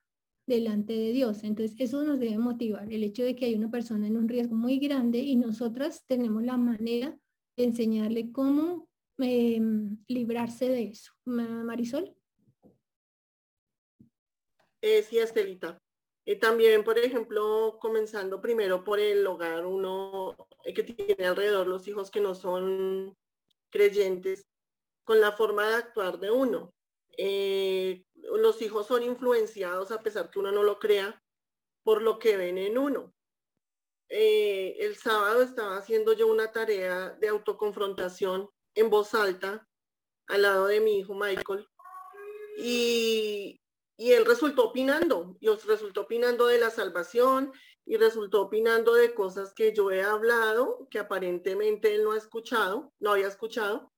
[0.48, 1.44] delante de Dios.
[1.44, 4.56] Entonces, eso nos debe motivar, el hecho de que hay una persona en un riesgo
[4.56, 7.18] muy grande y nosotras tenemos la manera
[7.58, 11.14] de enseñarle cómo em, librarse de eso.
[11.26, 12.16] Marisol.
[14.82, 15.82] Eh, sí, Estelita.
[16.26, 21.88] Eh, también, por ejemplo, comenzando primero por el hogar, uno eh, que tiene alrededor los
[21.88, 23.16] hijos que no son
[23.70, 24.48] creyentes,
[25.04, 26.74] con la forma de actuar de uno.
[27.18, 31.22] Eh, los hijos son influenciados, a pesar que uno no lo crea,
[31.84, 33.14] por lo que ven en uno.
[34.08, 39.68] El sábado estaba haciendo yo una tarea de autoconfrontación en voz alta
[40.28, 41.68] al lado de mi hijo Michael
[42.58, 43.62] y,
[43.98, 47.52] y él resultó opinando, y resultó opinando de la salvación
[47.86, 52.94] y resultó opinando de cosas que yo he hablado que aparentemente él no ha escuchado,
[53.00, 53.92] no había escuchado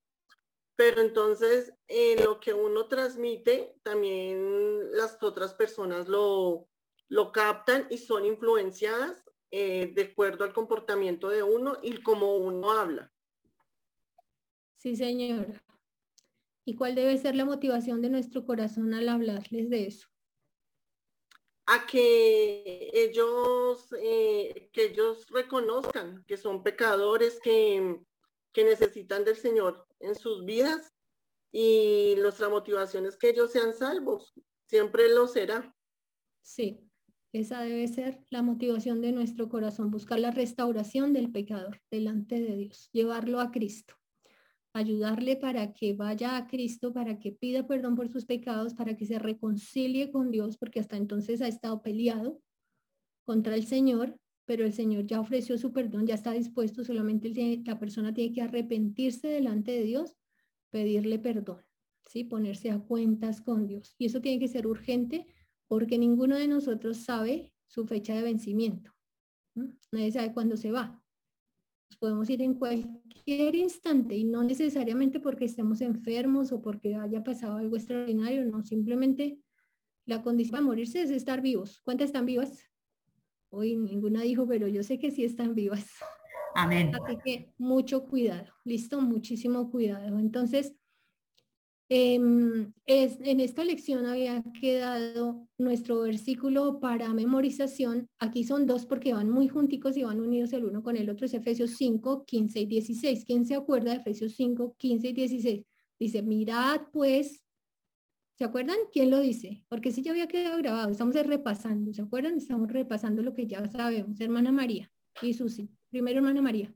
[0.78, 6.70] pero entonces en lo que uno transmite, también las otras personas lo,
[7.10, 12.72] lo captan y son influenciadas eh, de acuerdo al comportamiento de uno y como uno
[12.72, 13.12] habla.
[14.78, 15.64] Sí, señora.
[16.66, 20.08] ¿Y cuál debe ser la motivación de nuestro corazón al hablarles de eso?
[21.66, 28.00] A que ellos, eh, que ellos reconozcan que son pecadores, que,
[28.54, 30.94] que necesitan del Señor en sus vidas
[31.52, 34.34] y nuestra motivación es que ellos sean salvos.
[34.68, 35.74] Siempre lo será.
[36.42, 36.88] Sí,
[37.34, 42.56] esa debe ser la motivación de nuestro corazón, buscar la restauración del pecador delante de
[42.56, 43.97] Dios, llevarlo a Cristo,
[44.78, 49.06] ayudarle para que vaya a Cristo, para que pida perdón por sus pecados, para que
[49.06, 52.42] se reconcilie con Dios, porque hasta entonces ha estado peleado
[53.26, 57.30] contra el Señor pero el Señor ya ofreció su perdón, ya está dispuesto, solamente
[57.66, 60.16] la persona tiene que arrepentirse delante de Dios,
[60.70, 61.62] pedirle perdón,
[62.06, 62.24] ¿sí?
[62.24, 63.94] ponerse a cuentas con Dios.
[63.98, 65.28] Y eso tiene que ser urgente
[65.68, 68.94] porque ninguno de nosotros sabe su fecha de vencimiento.
[69.92, 71.04] Nadie sabe cuándo se va.
[72.00, 77.58] Podemos ir en cualquier instante y no necesariamente porque estemos enfermos o porque haya pasado
[77.58, 79.40] algo extraordinario, no, simplemente
[80.06, 81.82] la condición para morirse es estar vivos.
[81.84, 82.64] ¿Cuántas están vivas?
[83.50, 85.86] Hoy ninguna dijo, pero yo sé que sí están vivas.
[86.56, 86.92] Amén.
[86.96, 90.18] Así que mucho cuidado, listo, muchísimo cuidado.
[90.18, 90.74] Entonces,
[91.90, 98.10] Em, en esta lección había quedado nuestro versículo para memorización.
[98.20, 101.26] Aquí son dos porque van muy junticos y van unidos el uno con el otro.
[101.26, 103.24] Es Efesios 5, 15 y 16.
[103.24, 105.66] ¿Quién se acuerda de Efesios 5, 15 y 16?
[105.98, 107.42] Dice, mirad pues,
[108.38, 108.78] ¿se acuerdan?
[108.92, 109.64] ¿Quién lo dice?
[109.70, 112.36] Porque si ya había quedado grabado, estamos repasando, ¿se acuerdan?
[112.36, 114.20] Estamos repasando lo que ya sabemos.
[114.20, 115.70] Hermana María y Susi.
[115.90, 116.74] Primero, hermana María.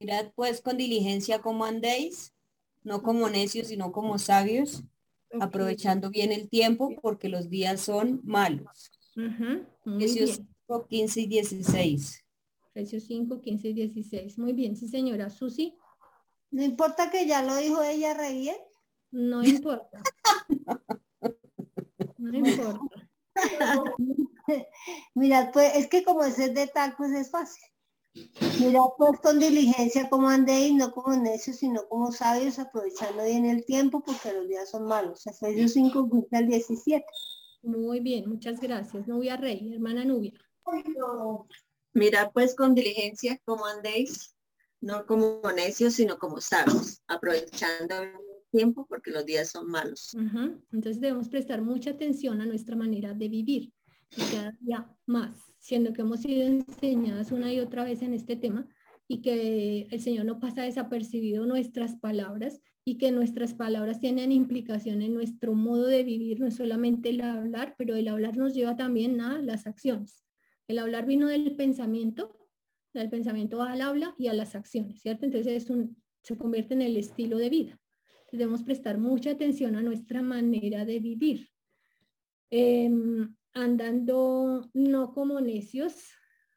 [0.00, 2.35] Mirad pues con diligencia cómo andéis
[2.86, 4.84] no como necios, sino como sabios,
[5.40, 8.92] aprovechando bien el tiempo porque los días son malos.
[9.84, 12.24] Efesios 5, 15 y 16.
[12.72, 14.38] Efesios 5, 15 y 16.
[14.38, 15.30] Muy bien, sí señora.
[15.30, 15.76] Susi.
[16.52, 18.56] No importa que ya lo dijo ella, Reyes.
[19.10, 20.00] No importa.
[22.18, 23.10] no importa.
[25.14, 27.64] Mira, pues es que como ese de tal, pues es fácil.
[28.60, 33.64] Mira pues con diligencia como andéis, no como necios, sino como sabios, aprovechando bien el
[33.64, 35.26] tiempo, porque los días son malos.
[35.26, 37.04] Efesios 5, 15 al 17.
[37.62, 39.06] Muy bien, muchas gracias.
[39.06, 40.32] Nubia Rey, hermana Nubia.
[41.92, 44.34] Mira pues con diligencia como andéis,
[44.80, 48.12] no como necios, sino como sabios, aprovechando el
[48.50, 50.14] tiempo, porque los días son malos.
[50.72, 53.72] Entonces debemos prestar mucha atención a nuestra manera de vivir
[54.14, 58.36] y cada día más siendo que hemos sido enseñadas una y otra vez en este
[58.36, 58.68] tema
[59.08, 65.02] y que el Señor no pasa desapercibido nuestras palabras y que nuestras palabras tienen implicación
[65.02, 69.20] en nuestro modo de vivir, no solamente el hablar, pero el hablar nos lleva también
[69.20, 70.24] a las acciones.
[70.68, 72.38] El hablar vino del pensamiento,
[72.94, 75.24] del pensamiento al habla y a las acciones, ¿cierto?
[75.24, 77.80] Entonces es un, se convierte en el estilo de vida.
[78.30, 81.48] Debemos prestar mucha atención a nuestra manera de vivir.
[82.50, 85.94] Em, andando no como necios,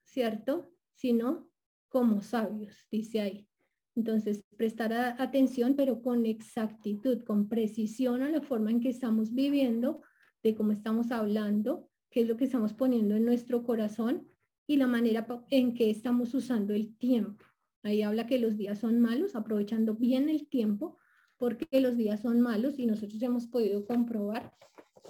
[0.04, 0.70] ¿cierto?
[0.94, 1.50] Sino
[1.88, 3.48] como sabios, dice ahí.
[3.96, 10.02] Entonces, prestar atención, pero con exactitud, con precisión a la forma en que estamos viviendo,
[10.44, 14.28] de cómo estamos hablando, qué es lo que estamos poniendo en nuestro corazón
[14.68, 17.46] y la manera en que estamos usando el tiempo.
[17.82, 20.98] Ahí habla que los días son malos, aprovechando bien el tiempo,
[21.38, 24.54] porque los días son malos y nosotros hemos podido comprobar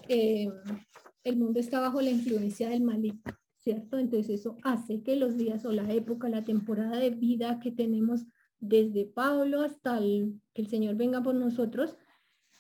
[0.08, 0.50] eh,
[1.24, 3.98] el mundo está bajo la influencia del maligno, ¿cierto?
[3.98, 8.26] Entonces eso hace que los días o la época, la temporada de vida que tenemos
[8.60, 11.98] desde Pablo hasta que el Señor venga por nosotros,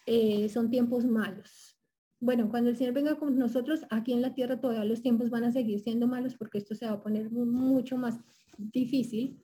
[0.05, 1.77] eh, son tiempos malos.
[2.21, 5.45] Bueno, cuando el Señor venga con nosotros, aquí en la tierra todavía los tiempos van
[5.45, 8.19] a seguir siendo malos porque esto se va a poner mucho más
[8.57, 9.41] difícil,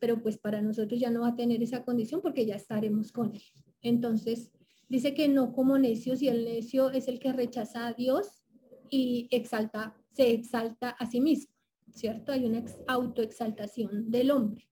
[0.00, 3.34] pero pues para nosotros ya no va a tener esa condición porque ya estaremos con
[3.34, 3.42] Él.
[3.80, 4.50] Entonces,
[4.88, 8.45] dice que no como necios y el necio es el que rechaza a Dios
[8.90, 11.52] y exalta, se exalta a sí mismo,
[11.90, 12.32] ¿cierto?
[12.32, 14.68] Hay una autoexaltación del hombre.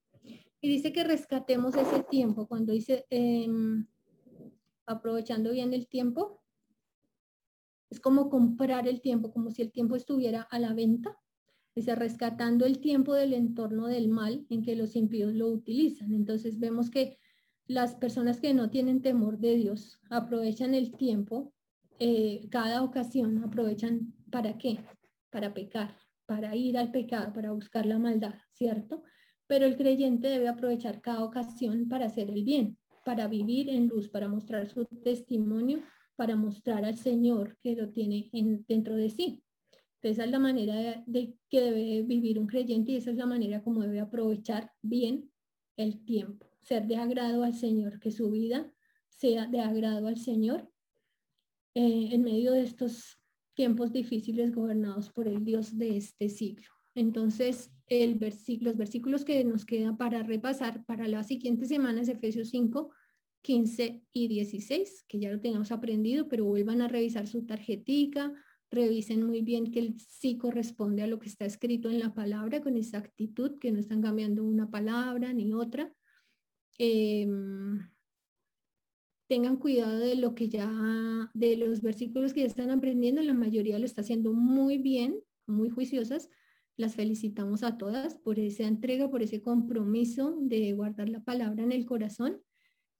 [0.60, 3.86] Y dice que rescatemos ese tiempo, cuando dice, em,
[4.86, 6.42] aprovechando bien el tiempo,
[7.90, 11.16] es como comprar el tiempo, como si el tiempo estuviera a la venta.
[11.76, 16.12] Dice, rescatando el tiempo del entorno del mal en que los impíos lo utilizan.
[16.12, 17.18] Entonces vemos que
[17.66, 21.53] las personas que no tienen temor de Dios aprovechan el tiempo
[21.98, 24.78] eh, cada ocasión aprovechan para qué?
[25.30, 29.02] Para pecar, para ir al pecado, para buscar la maldad, ¿cierto?
[29.46, 34.08] Pero el creyente debe aprovechar cada ocasión para hacer el bien, para vivir en luz,
[34.08, 35.82] para mostrar su testimonio,
[36.16, 39.42] para mostrar al Señor que lo tiene en, dentro de sí.
[40.02, 43.62] Esa es la manera de, que debe vivir un creyente y esa es la manera
[43.62, 45.30] como debe aprovechar bien
[45.76, 48.70] el tiempo, ser de agrado al Señor, que su vida
[49.08, 50.70] sea de agrado al Señor
[51.74, 53.20] eh, en medio de estos
[53.54, 56.68] tiempos difíciles gobernados por el Dios de este siglo.
[56.94, 58.18] Entonces, el
[58.60, 62.90] los versículos que nos quedan para repasar para la siguiente semana es Efesios 5,
[63.42, 68.32] 15 y 16, que ya lo tenemos aprendido, pero vuelvan a revisar su tarjetica,
[68.70, 72.76] revisen muy bien que sí corresponde a lo que está escrito en la palabra con
[72.76, 75.92] exactitud, que no están cambiando una palabra ni otra.
[76.78, 77.78] Em,
[79.34, 80.70] tengan cuidado de lo que ya,
[81.34, 85.18] de los versículos que ya están aprendiendo, la mayoría lo está haciendo muy bien,
[85.48, 86.30] muy juiciosas.
[86.76, 91.72] Las felicitamos a todas por esa entrega, por ese compromiso de guardar la palabra en
[91.72, 92.42] el corazón.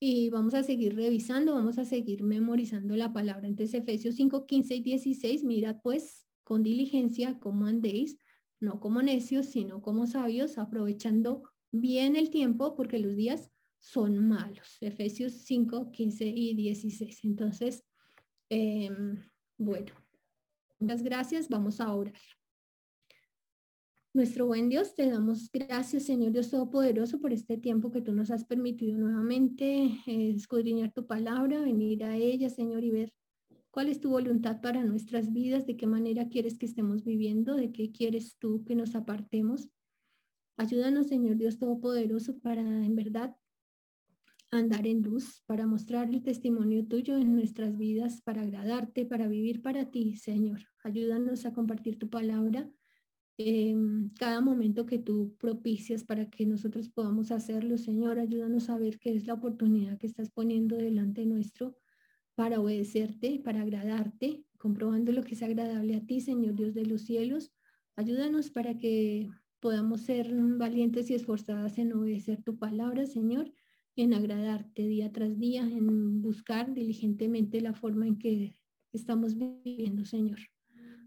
[0.01, 3.47] Y vamos a seguir revisando, vamos a seguir memorizando la palabra.
[3.47, 8.18] Entonces, Efesios 5, 15 y 16, mirad pues con diligencia cómo andéis,
[8.59, 13.53] no como necios, sino como sabios, aprovechando bien el tiempo, porque los días
[13.85, 14.78] son malos.
[14.80, 17.24] Efesios 5, 15 y 16.
[17.24, 17.85] Entonces,
[18.49, 19.22] em,
[19.59, 19.93] bueno,
[20.78, 21.49] muchas gracias.
[21.51, 22.18] Vamos a orar.
[24.14, 28.30] Nuestro buen Dios, te damos gracias, Señor Dios Todopoderoso, por este tiempo que tú nos
[28.30, 33.12] has permitido nuevamente eh, escudriñar tu palabra, venir a ella, Señor, y ver
[33.70, 37.72] cuál es tu voluntad para nuestras vidas, de qué manera quieres que estemos viviendo, de
[37.72, 39.68] qué quieres tú que nos apartemos.
[40.57, 43.37] Ayúdanos, Señor Dios Todopoderoso, para en verdad
[44.55, 49.62] andar en luz, para mostrar el testimonio tuyo en nuestras vidas, para agradarte, para vivir
[49.62, 50.61] para ti, Señor.
[50.82, 52.70] Ayúdanos a compartir tu palabra
[53.36, 58.18] en cada momento que tú propicias para que nosotros podamos hacerlo, Señor.
[58.18, 61.76] Ayúdanos a ver qué es la oportunidad que estás poniendo delante nuestro
[62.34, 67.02] para obedecerte, para agradarte, comprobando lo que es agradable a ti, Señor Dios de los
[67.02, 67.52] cielos.
[67.96, 69.28] Ayúdanos para que
[69.61, 73.52] podamos ser valientes y esforzadas en obedecer tu palabra, Señor,
[73.97, 78.57] en agradarte día tras día, en buscar diligentemente la forma en que
[78.92, 80.38] estamos viviendo, Señor.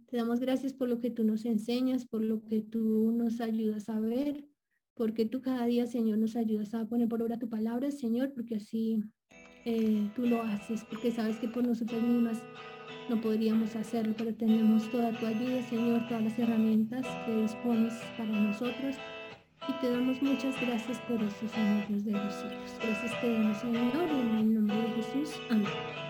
[0.08, 3.90] Te damos gracias por lo que tú nos enseñas, por lo que tú nos ayudas
[3.90, 4.46] a ver,
[4.94, 8.56] porque tú cada día, Señor, nos ayudas a poner por obra tu palabra, Señor, porque
[8.56, 9.02] así
[9.66, 12.42] eh, tú lo haces, porque sabes que por nosotras mismas
[13.10, 18.32] no podríamos hacerlo, pero tenemos toda tu ayuda, Señor, todas las herramientas que dispones para
[18.32, 18.96] nosotros.
[19.68, 22.76] Y te damos muchas gracias por eso, Señor Dios de los cielos.
[22.82, 25.42] Gracias te damos, Señor, en el nombre de Jesús.
[25.50, 26.07] Amén.